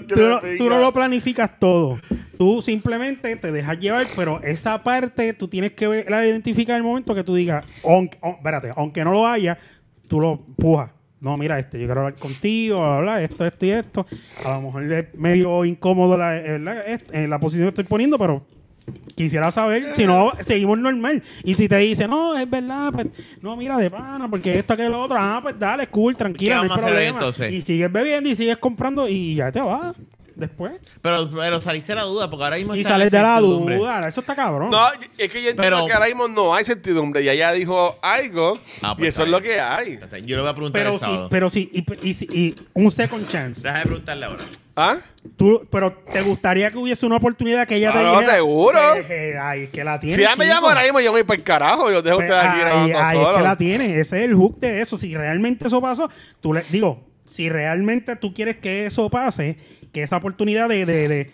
[0.09, 1.99] tú no, tú no lo planificas todo.
[2.39, 6.79] Tú simplemente te dejas llevar, pero esa parte tú tienes que ver- la identificar en
[6.79, 9.59] el momento que tú digas, aunque, espérate, aunque no lo haya,
[10.09, 10.91] tú lo pujas.
[11.21, 14.07] No, mira, este, yo quiero hablar contigo, hablar esto, esto y esto.
[14.45, 16.87] A lo mejor es medio incómodo la, eh, ¿verdad?
[16.89, 18.47] Est- en la posición que estoy poniendo, pero
[19.17, 21.23] quisiera saber si no seguimos normal.
[21.43, 23.07] Y si te dice, no, es verdad, pues,
[23.41, 26.61] no, mira, de pana, porque esto, que lo otro, ah, pues dale, cool, tranquila.
[27.51, 29.97] Y sigues bebiendo y sigues comprando y ya te vas
[30.37, 30.75] después.
[31.03, 34.07] Pero, pero saliste de la duda porque ahora mismo Y está sales de la duda,
[34.09, 34.71] eso está cabrón.
[34.71, 34.79] No,
[35.19, 37.23] es que yo entiendo Pero- que ahora mismo no hay certidumbre.
[37.23, 38.59] Y ella dijo algo.
[38.83, 39.55] Ah, y pues eso es lo bien.
[39.55, 39.99] que hay.
[40.25, 41.29] Yo le voy a preguntar pero el sí, sábado.
[41.31, 43.63] pero sí, y, y- y- y un second chance.
[43.63, 44.45] Déjame preguntarle ahora.
[44.79, 44.99] ¿Ah?
[45.39, 48.35] Tú, pero te gustaría que hubiese una oportunidad que ella te no, dijera.
[48.35, 48.79] seguro.
[48.95, 50.17] eh, eh, ay, que la tiene.
[50.17, 50.55] Si ella me chico.
[50.55, 51.91] llama ahora mismo, yo me voy para el carajo.
[51.91, 54.01] Yo dejo a Pues, ustedes aquí ahí, grabando ahí es que la tiene.
[54.01, 54.99] Ese es el hook de eso.
[54.99, 56.11] Si realmente eso pasó,
[56.43, 59.57] tú le digo, si realmente tú quieres que eso pase,
[59.97, 61.31] que esa oportunidad de, de, de,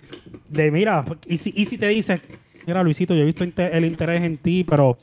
[0.48, 2.20] de, mira, y si, y si te dice,
[2.64, 4.98] mira, Luisito, yo he visto el interés en ti, pero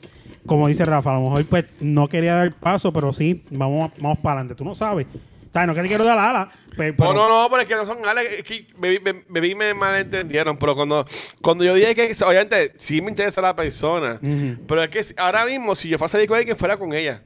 [0.46, 4.18] como dice Rafa, a lo mejor pues no quería dar paso, pero sí, vamos, vamos
[4.20, 4.54] para adelante.
[4.54, 5.06] Tú no sabes.
[5.06, 7.68] O sea, no que te quiero dar ala, pe- pero, No, no, no, pero es
[7.68, 8.32] que no son Alex.
[8.38, 10.56] Es que me, me, me, me malentendieron.
[10.56, 11.04] Pero cuando,
[11.42, 14.18] cuando yo dije que, obviamente, sí me interesa la persona.
[14.66, 17.22] Pero es que ahora mismo, si yo fuera a salir con alguien, fuera con ella.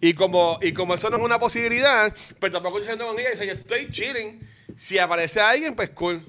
[0.00, 3.32] Y como, y como eso no es una posibilidad, pues tampoco estoy saliendo con ella.
[3.32, 4.40] Dice, yo estoy chilling.
[4.76, 6.22] Si aparece alguien, pues cool.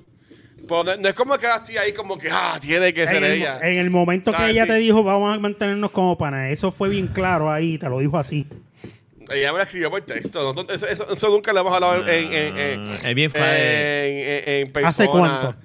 [0.67, 3.17] Pero no, no es como que ahora estoy ahí como que, ah, tiene que ser
[3.17, 3.59] en, el, ella.
[3.61, 4.69] en el momento que ella Sí.
[4.69, 8.17] te dijo, vamos a mantenernos como pana, eso fue bien claro ahí, te lo dijo
[8.17, 8.47] así.
[9.29, 10.53] Ella me la escribió por texto.
[10.53, 13.45] No, eso, eso- eso nunca lo hemos hablado en, en, en, Ah, es bien fácil.
[13.47, 14.89] en, en- en persona.
[14.89, 15.55] ¿Hace cuánto?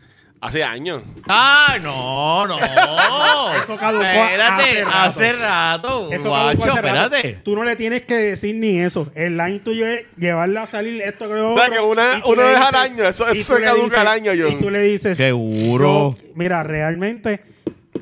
[0.42, 1.02] Hace años.
[1.28, 2.58] ¡Ah, no, no!
[3.62, 4.98] Eso caducó Espérate, hace rato.
[4.98, 6.12] hace rato.
[6.12, 7.14] Eso guacho, hace rato.
[7.16, 7.40] espérate.
[7.44, 9.08] Tú no le tienes que decir ni eso.
[9.14, 12.42] El line tuyo es llevarla a salir esto que lo O sea, que una- una
[12.44, 14.52] vez dices- al año, eso- eso se caduca dices- al año, John.
[14.52, 15.16] Y tú le dices...
[15.18, 16.16] Seguro.
[16.18, 17.42] yo- mira, realmente...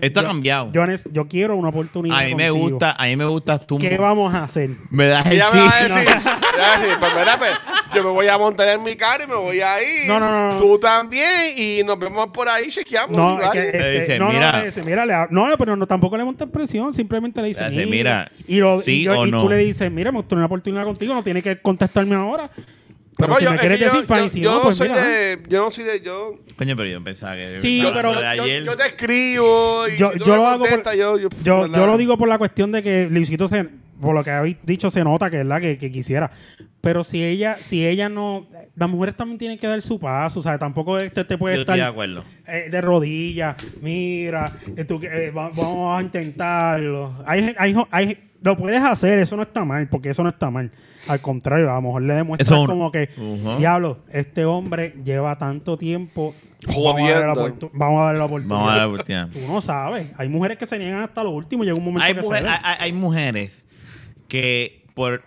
[0.00, 0.70] Esto ha yo- cambiado.
[0.72, 2.68] Yo, yo quiero una oportunidad a mí me contigo.
[2.70, 3.78] gusta, a mí me gusta tú.
[3.78, 4.70] ¿Qué vamos a hacer?
[4.90, 5.56] Me das el sí.
[5.56, 6.08] me va a decir,
[6.58, 7.52] ella va a decir, pues mira, pues,
[7.94, 10.06] yo me voy a montar en mi carro y me voy a ir.
[10.08, 10.56] No, no, no, no.
[10.58, 13.16] Tú también y nos vemos por ahí, chequeamos.
[13.16, 14.58] No, es que, este, dice, no, no, mira.
[14.58, 17.62] le dice, mira, le ha- no, pero no, tampoco le montas presión, simplemente le dice,
[17.64, 19.42] Le dice, mira, y, lo, sí y, yo- o y no.
[19.42, 22.50] tú le dices, mira, me gustaría una oportunidad contigo, no tienes que contestarme ahora.
[23.16, 24.56] Pero No, si yo- me es quieres que yo- decir, yo- fine, si yo no,
[24.58, 25.02] no pues soy mira.
[25.04, 27.58] de, yo no soy de, yo, Coño, pero yo pensaba que.
[27.58, 28.62] Sí, estaba pero hablando de yo, ayer.
[28.64, 31.28] yo te escribo y Yo- si tú yo me lo hago por- contestas, yo, yo,
[31.42, 33.66] Yo, yo lo digo por la cuestión de que Luisito se,
[34.00, 36.30] por lo que habéis dicho se nota que es la que, que quisiera.
[36.80, 38.46] Pero si ella, si ella no,
[38.76, 41.60] las mujeres también tienen que dar su paso, o sea, tampoco este te puede Yo
[41.62, 42.24] estar estoy de acuerdo.
[42.46, 47.12] eh, de rodillas, mira, eh, tú eh, va- vamos a intentarlo.
[47.26, 50.70] Hay, hay, hay- lo puedes hacer, eso no está mal, porque eso no está mal.
[51.08, 53.08] Al contrario, a lo mejor le demuestras Eso como que,
[53.58, 56.34] diablo, este hombre lleva tanto tiempo.
[56.66, 57.70] Vamos a, darle la Jodiendo.
[57.74, 58.56] vamos a darle la oportunidad.
[58.56, 59.28] Vamos a dar la oportunidad.
[59.30, 60.12] Tú no sabes.
[60.16, 61.64] Hay mujeres que se niegan hasta lo último.
[61.64, 63.64] Llega un momento Hay, que mujer- se hay- hay mujeres
[64.28, 65.24] que por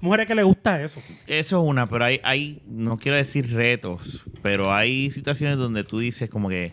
[0.00, 1.02] Mujeres que les gusta eso.
[1.26, 5.98] eso es una, pero hay, hay, no quiero decir retos, pero hay situaciones donde tú
[5.98, 6.72] dices como que,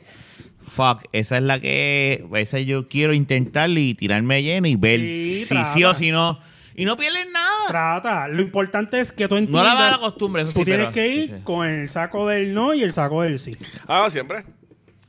[0.67, 5.45] fuck, esa es la que, esa yo quiero intentarle y tirarme lleno y ver Sí,
[5.45, 6.39] si sí o si no.
[6.75, 7.47] Y no pierdes nada.
[7.69, 8.27] Trata.
[8.27, 9.65] Lo importante es que tú No entiendas.
[9.65, 11.41] la mala costumbre, eso Tú sí, tienes pero- que ir sí, sí.
[11.43, 13.55] con el saco del no y el saco del sí.
[13.87, 14.43] Ah, siempre.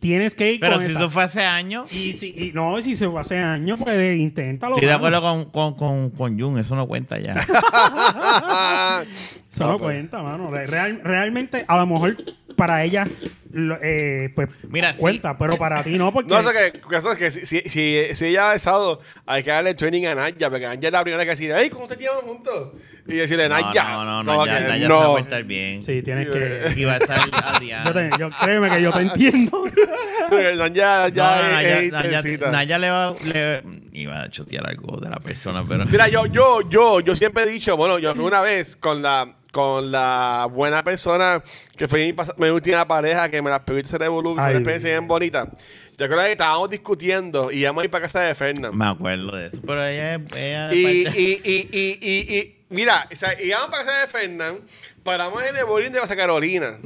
[0.07, 1.01] Tienes que ir Pero con si esa.
[1.01, 4.75] eso fue hace años, Y si y no, si se fue hace años, pues inténtalo.
[4.77, 5.17] estoy de mano.
[5.17, 7.33] acuerdo con, con, con, con Jun, eso no cuenta ya.
[9.53, 9.97] Eso no pues.
[9.97, 10.51] cuenta, mano.
[10.51, 12.17] Real- realmente, a lo mejor
[12.57, 13.09] para ella,
[13.57, 15.01] lo- eh, pues Mira, sí.
[15.01, 16.29] cuenta, pero para ti no, porque.
[16.31, 19.43] No, eso que, que eso es que si, si, si, si ella ha besado, hay
[19.43, 22.03] que darle training a Naya, porque Naya es la primera que decir, hey, ¿cómo ustedes
[22.03, 22.73] llevan juntos?
[23.07, 23.83] Y decirle, No, Naya.
[23.93, 25.13] no, no, no, ya, se no.
[25.13, 25.83] va a estar bien.
[25.85, 26.73] Sí, tienes que.
[26.77, 27.85] Y va a estar Adrián.
[27.87, 29.65] Yo te- yo, créeme que yo te entiendo.
[30.57, 32.51] Naya, ya No, es- Naya, es Naya- intensita.
[32.51, 36.61] Naya le va, le iba a chotear algo de la persona, pero Mira, yo, yo,
[36.69, 41.43] yo, yo siempre he dicho, bueno, yo una vez con la, con la buena persona
[41.79, 44.51] que fue mi, mi última pareja que me la permite hacer evolución, fue Ay.
[44.51, 45.49] una experiencia bien bonita.
[45.97, 48.77] Yo creo que estábamos discutiendo y íbamos a ir para casa de Fernan.
[48.77, 49.59] me acuerdo de eso.
[49.67, 53.99] Pero ella, ella Y, y, y, y, y, y mira, o sea, íbamos para casa
[54.01, 54.59] de Fernán,
[55.03, 56.79] paramos en el bowling de Basa Carolina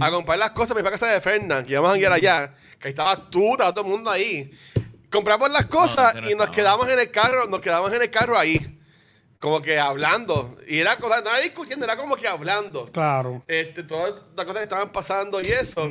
[0.00, 2.54] a comprar las cosas para ir para casa de Fernán, que íbamos a ir allá,
[2.80, 4.50] que ahí estabas tú, estaba todo el mundo ahí.
[5.10, 8.10] Compramos las cosas No, no y nos quedamos en el carro, nos quedamos en el
[8.10, 8.58] carro ahí,
[9.38, 10.56] como que hablando.
[10.66, 12.86] Y era cosa, no era discutiendo, era como que hablando.
[12.92, 13.42] Claro.
[13.46, 15.88] Este, todas las cosas que estaban pasando y eso.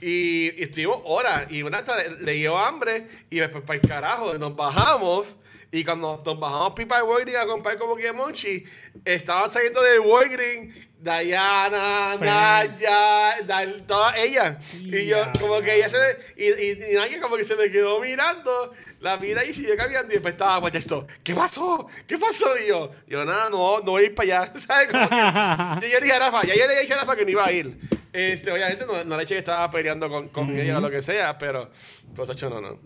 [0.00, 1.46] y, y estuvimos horas.
[1.50, 3.08] Y una hasta le, le dio hambre.
[3.30, 5.36] Y después para el carajo, nos bajamos.
[5.72, 8.64] Y cuando nos bajamos pipa de Walgreens a comprar como que Monchi,
[9.04, 12.16] estaba saliendo de Walgreens Diana.
[12.20, 14.56] Naya, Dal- todas ellas.
[14.74, 17.70] Y yo, como que ella se me, y, y, y Naya como que se me
[17.70, 21.86] quedó mirando, la mira y siguió caminando y después estaba pues esto, ¿qué pasó?
[22.06, 22.46] ¿Qué pasó?
[22.58, 24.88] Y yo, yo nada, no, no voy a ir para allá, ¿sabes?
[24.88, 25.16] Como que-
[25.86, 27.44] y yo le dije a Rafa, ya yo le dije a Rafa que no iba
[27.44, 27.78] a ir.
[28.12, 31.02] Este, obviamente no, no le dije que estaba peleando con, con ella o lo que
[31.02, 31.70] sea, pero,
[32.14, 32.80] pero Sacho, no, no.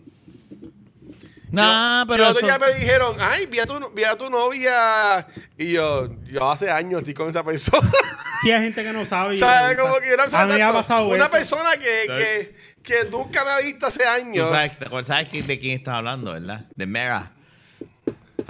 [1.51, 2.23] No, Y pero.
[2.23, 5.27] el otro eso- día me dijeron, ay, vi a, tu, vi a tu novia.
[5.57, 7.89] Y yo, yo hace años estoy con esa persona.
[8.41, 9.35] Sí, hay gente que no sabe.
[9.35, 9.77] y ¿Sabes?
[9.77, 10.13] Como que
[10.63, 11.31] ha pasado una eso.
[11.31, 14.49] persona que, que, que nunca me ha visto hace Tú años.
[14.49, 14.71] sabes,
[15.05, 16.65] sabes de quién estás hablando, ¿verdad?
[16.75, 17.31] De Mera.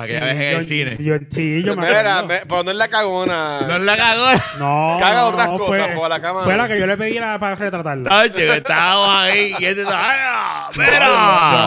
[0.04, 0.98] Aquella vez en Yo- el cine.
[1.00, 2.28] yo- sí, yo me Mira, acuerdo.
[2.28, 3.62] me- pero no es la cagona.
[3.68, 4.32] No la cagó.
[4.60, 7.20] No, Caga otras no, cosas fue, por la cama, Fue la que yo le pedí
[7.20, 8.10] la- para retratarla.
[8.12, 10.70] Ay, chico, estábamos ahí y este estaba,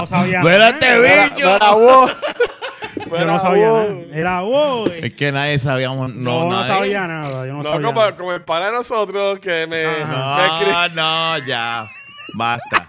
[0.07, 0.68] sabía ¡Mira nada.
[0.70, 1.47] este bicho!
[1.53, 2.11] mira, vos.
[2.97, 3.89] yo Mira, no sabía vos.
[3.89, 4.01] nada.
[4.18, 4.87] Era wow.
[5.03, 6.14] Es que nadie sabíamos.
[6.14, 6.74] No, No, no, nadie.
[6.74, 7.47] sabía nada.
[7.47, 8.16] Yo no, No, sabía como, nada.
[8.16, 11.87] como el pana de nosotros que me, me No, no, ya.
[12.35, 12.89] Basta.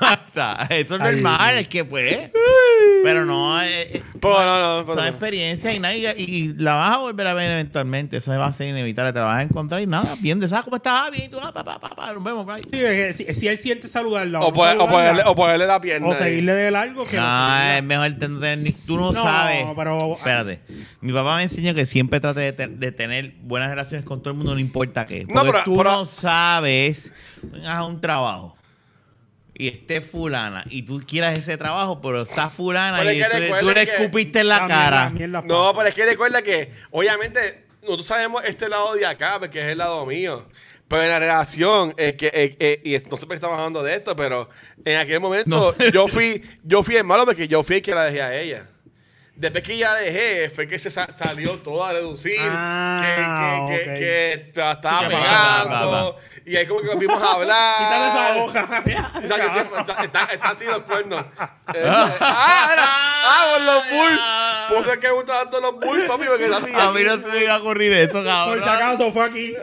[0.00, 0.66] Basta.
[0.70, 2.30] Eso es Ay, normal, es que pues.
[3.02, 5.10] Pero no, eh, eh, Pero no, no, pero son no.
[5.10, 8.16] experiencias y, nada, y, y la vas a volver a ver eventualmente.
[8.16, 9.12] Eso va a ser inevitable.
[9.12, 10.14] Te la vas a encontrar y nada.
[10.20, 11.02] Bien, de ¿sabes cómo estás?
[11.06, 12.46] Ah, bien, y tú, ah, pa, pa, pa, pa, nos vemos.
[12.72, 15.66] Sí, es que si, si él siente saludarla O, no poner- o, ponerle, o ponerle
[15.66, 16.06] la pierna.
[16.08, 16.18] o ahí.
[16.18, 19.64] seguirle de largo que No, es mejor tener, ni- tú no, No, sabes.
[19.76, 20.60] pero- Espérate.
[21.00, 24.30] Mi papá me enseñó que siempre trate de, te- de tener buenas relaciones con todo
[24.30, 25.24] el mundo, no importa qué.
[25.26, 27.12] No, Porque pero- tú pero- no sabes,
[27.66, 28.56] a un trabajo
[29.56, 33.54] y esté fulana y tú quieras ese trabajo, pero está fulana Pero y es que
[33.60, 35.10] tú, le que- escupiste en la cara.
[35.44, 39.66] No, pero es que recuerda que, obviamente, nosotros sabemos este lado de acá, porque es
[39.66, 40.46] el lado mío.
[40.88, 44.14] Pero en la relación, es que, eh, eh, y no siempre estamos hablando de esto,
[44.14, 44.48] pero
[44.84, 45.90] en aquel momento No sé.
[45.92, 48.68] yo fui yo fui el malo porque yo fui el que la dejé a ella.
[49.36, 54.52] Después que ya dejé, fue que se sa- salió todo a reducir, Ah, que, que,
[54.54, 56.16] la estaba Sí, pegando,
[56.46, 57.78] y ahí como que volvimos a hablar.
[57.78, 59.10] Quítale esa hoja.
[59.24, 61.24] O sea, que siempre está, está, está así los cuernos.
[61.74, 64.22] Eh, ah, era, ah, con los bulls.
[64.84, 66.58] Puse que me tanto los bulls, papi, porque está
[66.88, 68.68] A mí no se me iba a ocurrir eso, Por si cabrón.
[68.68, 69.54] acaso fue aquí.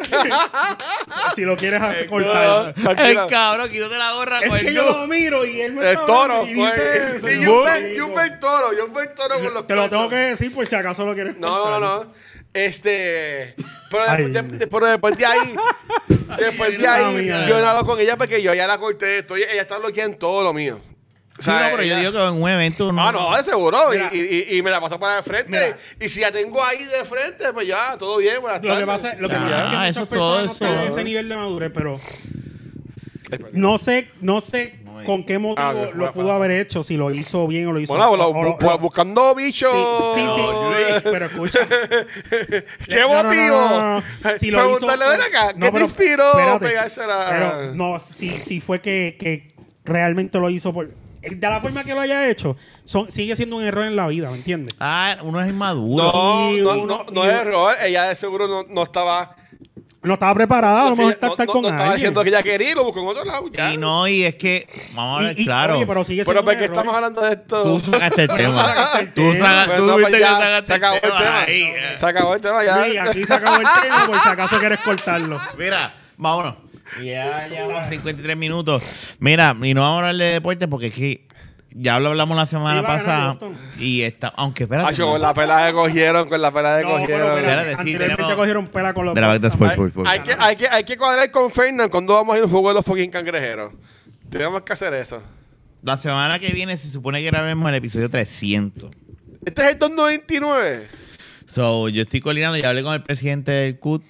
[1.35, 2.73] si lo quieres hacer No, cortar.
[2.99, 4.97] El cabrón, quítate la gorra Es que yo yo.
[5.01, 7.15] lo miro y él me El toro, y dice pues.
[7.17, 7.29] eso.
[7.29, 10.09] Y Yo yo digo, un el toro, yo un toro con los Te lo tengo
[10.09, 12.13] que decir por si acaso lo quieres No, no, no, no.
[12.53, 13.55] Este.
[13.89, 15.55] Pero, Ay, después, de- de- pero después de ahí.
[16.37, 17.45] después de ahí, mía.
[17.47, 19.19] yo no hablo con ella porque yo ya la corté.
[19.19, 20.79] Estoy, ella está bloqueada en todo lo mío.
[21.39, 23.01] O Sí, sea, no, pero yo ella- digo que en un evento no.
[23.07, 23.79] Ah, no, de seguro.
[23.89, 24.09] Mira.
[24.11, 24.17] y,
[24.49, 25.49] y, y me la paso para de frente.
[25.49, 25.77] Mira.
[25.99, 28.41] Y si la tengo ahí de frente, pues ya, todo bien.
[28.41, 28.85] Buenas Lo que tardes.
[28.85, 30.93] pasa, lo que Ya, pasa es que muchas eso personas todo no están en eso.
[30.95, 31.99] ese nivel de madurez, pero
[33.31, 33.49] Ay, perdón.
[33.53, 37.47] no sé, no sé Con qué motivo Ah, lo pudo haber hecho, si lo hizo
[37.47, 39.71] bien o lo hizo Bueno, lo- lo- buscando bichos.
[40.15, 41.59] Sí, sí, sí, pero escucha.
[42.87, 43.55] ¿Qué No, no, motivo?
[43.55, 44.03] no, no.
[44.37, 46.65] Si lo Preguntarle, hizo- ven acá, No, ¿qué te inspiró espérate.
[46.65, 47.25] pegársela?
[47.29, 49.53] Pero no, si, si fue que, que
[49.85, 50.89] realmente lo hizo por.
[51.21, 54.31] De la forma que lo haya hecho, son, sigue siendo un error en la vida,
[54.31, 54.73] ¿me entiendes?
[54.79, 56.03] Ah, uno es inmaduro.
[56.11, 57.75] No, Y no, uno- no, no y- es error.
[57.83, 59.35] Ella de seguro no, no estaba.
[60.03, 61.95] No estaba preparada, a lo mejor está no, estar no- con no estaba alguien.
[61.97, 63.49] diciendo que ella quería y lo buscó en otro lado.
[63.53, 63.71] Ya.
[63.71, 65.75] Y no, y es que, vamos a Y- ver, y- claro.
[65.75, 66.75] oye, pero sigue Pero siendo ¿por un qué error.
[66.77, 67.63] estamos hablando de esto?
[67.63, 68.65] Tú sacaste el tema.
[68.65, 69.47] sacaste el Tú, tema.
[69.47, 71.41] saca- Pues tú no, viste pues que ya, sacaste se acabó el tema.
[71.41, 71.95] Ahí, eh.
[71.99, 72.77] Se acabó el tema ya.
[72.87, 75.39] Luis, aquí se acabó el tema por si acaso quieres cortarlo.
[75.59, 76.55] Mira, vámonos.
[77.03, 78.81] Ya llevamos 53 minutos.
[79.19, 81.27] Mira, y no vamos a hablar de deporte porque es que
[81.73, 83.37] ya lo hablamos la semana Sí, pasada.
[83.79, 84.95] Y está, aunque espérate.
[85.01, 87.37] Con la pelada que cogieron, con la pelada que No, pero cogieron.
[87.37, 89.15] espérate, Espérate, sí, tenemos- cogieron pela con los
[89.93, 90.07] por.
[90.07, 92.51] Hay que, hay, que, hay que cuadrar con Fernand cuando vamos a ir a un
[92.51, 93.73] juego de los fucking cangrejeros.
[94.29, 95.21] Tenemos que hacer eso.
[95.83, 98.91] La semana que viene se supone que grabemos el episodio 300.
[99.45, 100.87] Este es el 299.
[101.45, 104.03] So, yo estoy coordinando y hablé con el presidente del CUT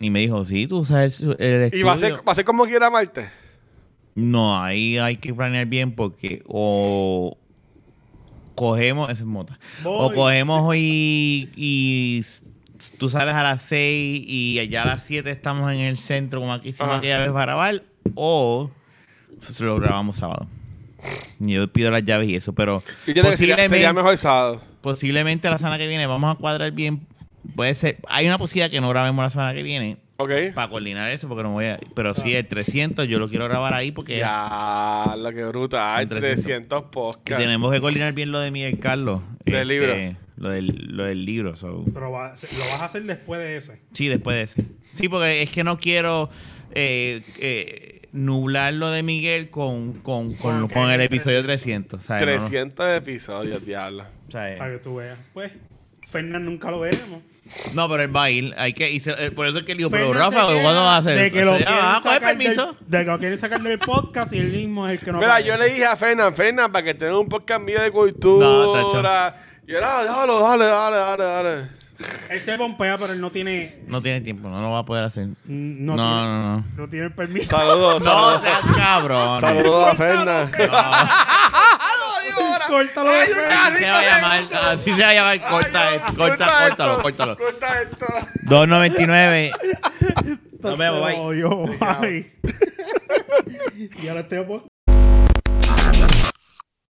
[0.00, 2.24] y me dijo, sí, tú sabes el, el Y va a, ser, estudio".
[2.24, 3.30] va a ser como quiera Marte.
[4.14, 7.36] No, ahí hay que planear bien porque o
[8.54, 12.20] cogemos, eso es mota, o cogemos y, y
[12.98, 16.52] tú sales a las 6 y allá a las 7 estamos en el centro como
[16.52, 16.98] aquí hicimos Ajá.
[16.98, 17.82] aquella vez para grabar,
[18.14, 18.70] o
[19.38, 20.46] pues, lo grabamos sábado.
[21.40, 24.60] Y Yo pido las llaves y eso, pero yo sería, posiblemente, sería mejor sábado.
[24.82, 27.06] posiblemente la semana que viene vamos a cuadrar bien
[27.56, 27.98] puede ser.
[28.08, 30.30] Hay una posibilidad que no grabemos la semana que viene Ok.
[30.54, 31.78] para coordinar eso porque no voy a.
[31.96, 35.96] Pero sí, el 300 yo lo quiero grabar ahí porque Ya, la que bruta.
[35.96, 36.44] Hay Son 300.
[36.44, 37.42] 300 que podcasts.
[37.42, 39.22] tenemos que coordinar bien lo de Miguel Carlos.
[39.44, 40.18] Del Este, libro.
[40.36, 41.56] Lo del, lo del libro.
[41.56, 41.84] so.
[41.92, 43.80] Pero va- lo vas a hacer después de ese.
[43.92, 44.64] Sí, después de ese.
[44.92, 46.30] Sí, porque es que no quiero
[46.74, 52.02] eh, eh, nublar lo de Miguel con, con, con, Con con que- el episodio 300.
[52.02, 52.26] ¿sabes?
[52.26, 52.38] No, no.
[52.40, 54.04] 300 episodios, diablo.
[54.28, 55.18] O sea, eh, Para que tú veas.
[55.32, 55.52] Pues,
[56.12, 57.22] Fernán nunca lo veremos.
[57.74, 58.54] No, pero él va a ir.
[58.56, 60.84] Hay que, y se- eh, por eso es que le digo, pero Fernan Rafa, ¿cuándo
[60.84, 61.18] vas a hacer?
[61.18, 62.76] De que lo ah, permiso.
[62.80, 65.18] Del, de que lo quieren sacar del podcast y él mismo es el que no
[65.18, 68.46] Mira, yo le dije a Fernan, Fernan, para que tenga un podcast mío de cultura.
[68.46, 69.34] No,
[69.66, 71.68] y era, déjalo, dale, dale, dale, dale.
[72.30, 73.82] Él se pompea, pero él no tiene...
[73.86, 75.28] No tiene tiempo, no lo va a poder hacer.
[75.44, 76.64] No, No, tiene, no, no.
[76.76, 77.56] no tiene el permiso.
[77.56, 78.40] Saludos, No, saludos.
[78.40, 79.40] seas cabrón.
[79.40, 80.50] Saludos a Fernan.
[82.68, 86.14] Córtalo de Así se va a llamar, así se va a llamar, corta, Ay, esto,
[86.14, 87.36] corta, corta córtalo, esto, córtalo.
[87.36, 88.06] Corta esto.
[88.44, 89.52] 2.99.
[90.60, 91.38] Nos vemos, bye.
[91.38, 92.32] Yo, bye.
[94.02, 94.71] y ahora estoy a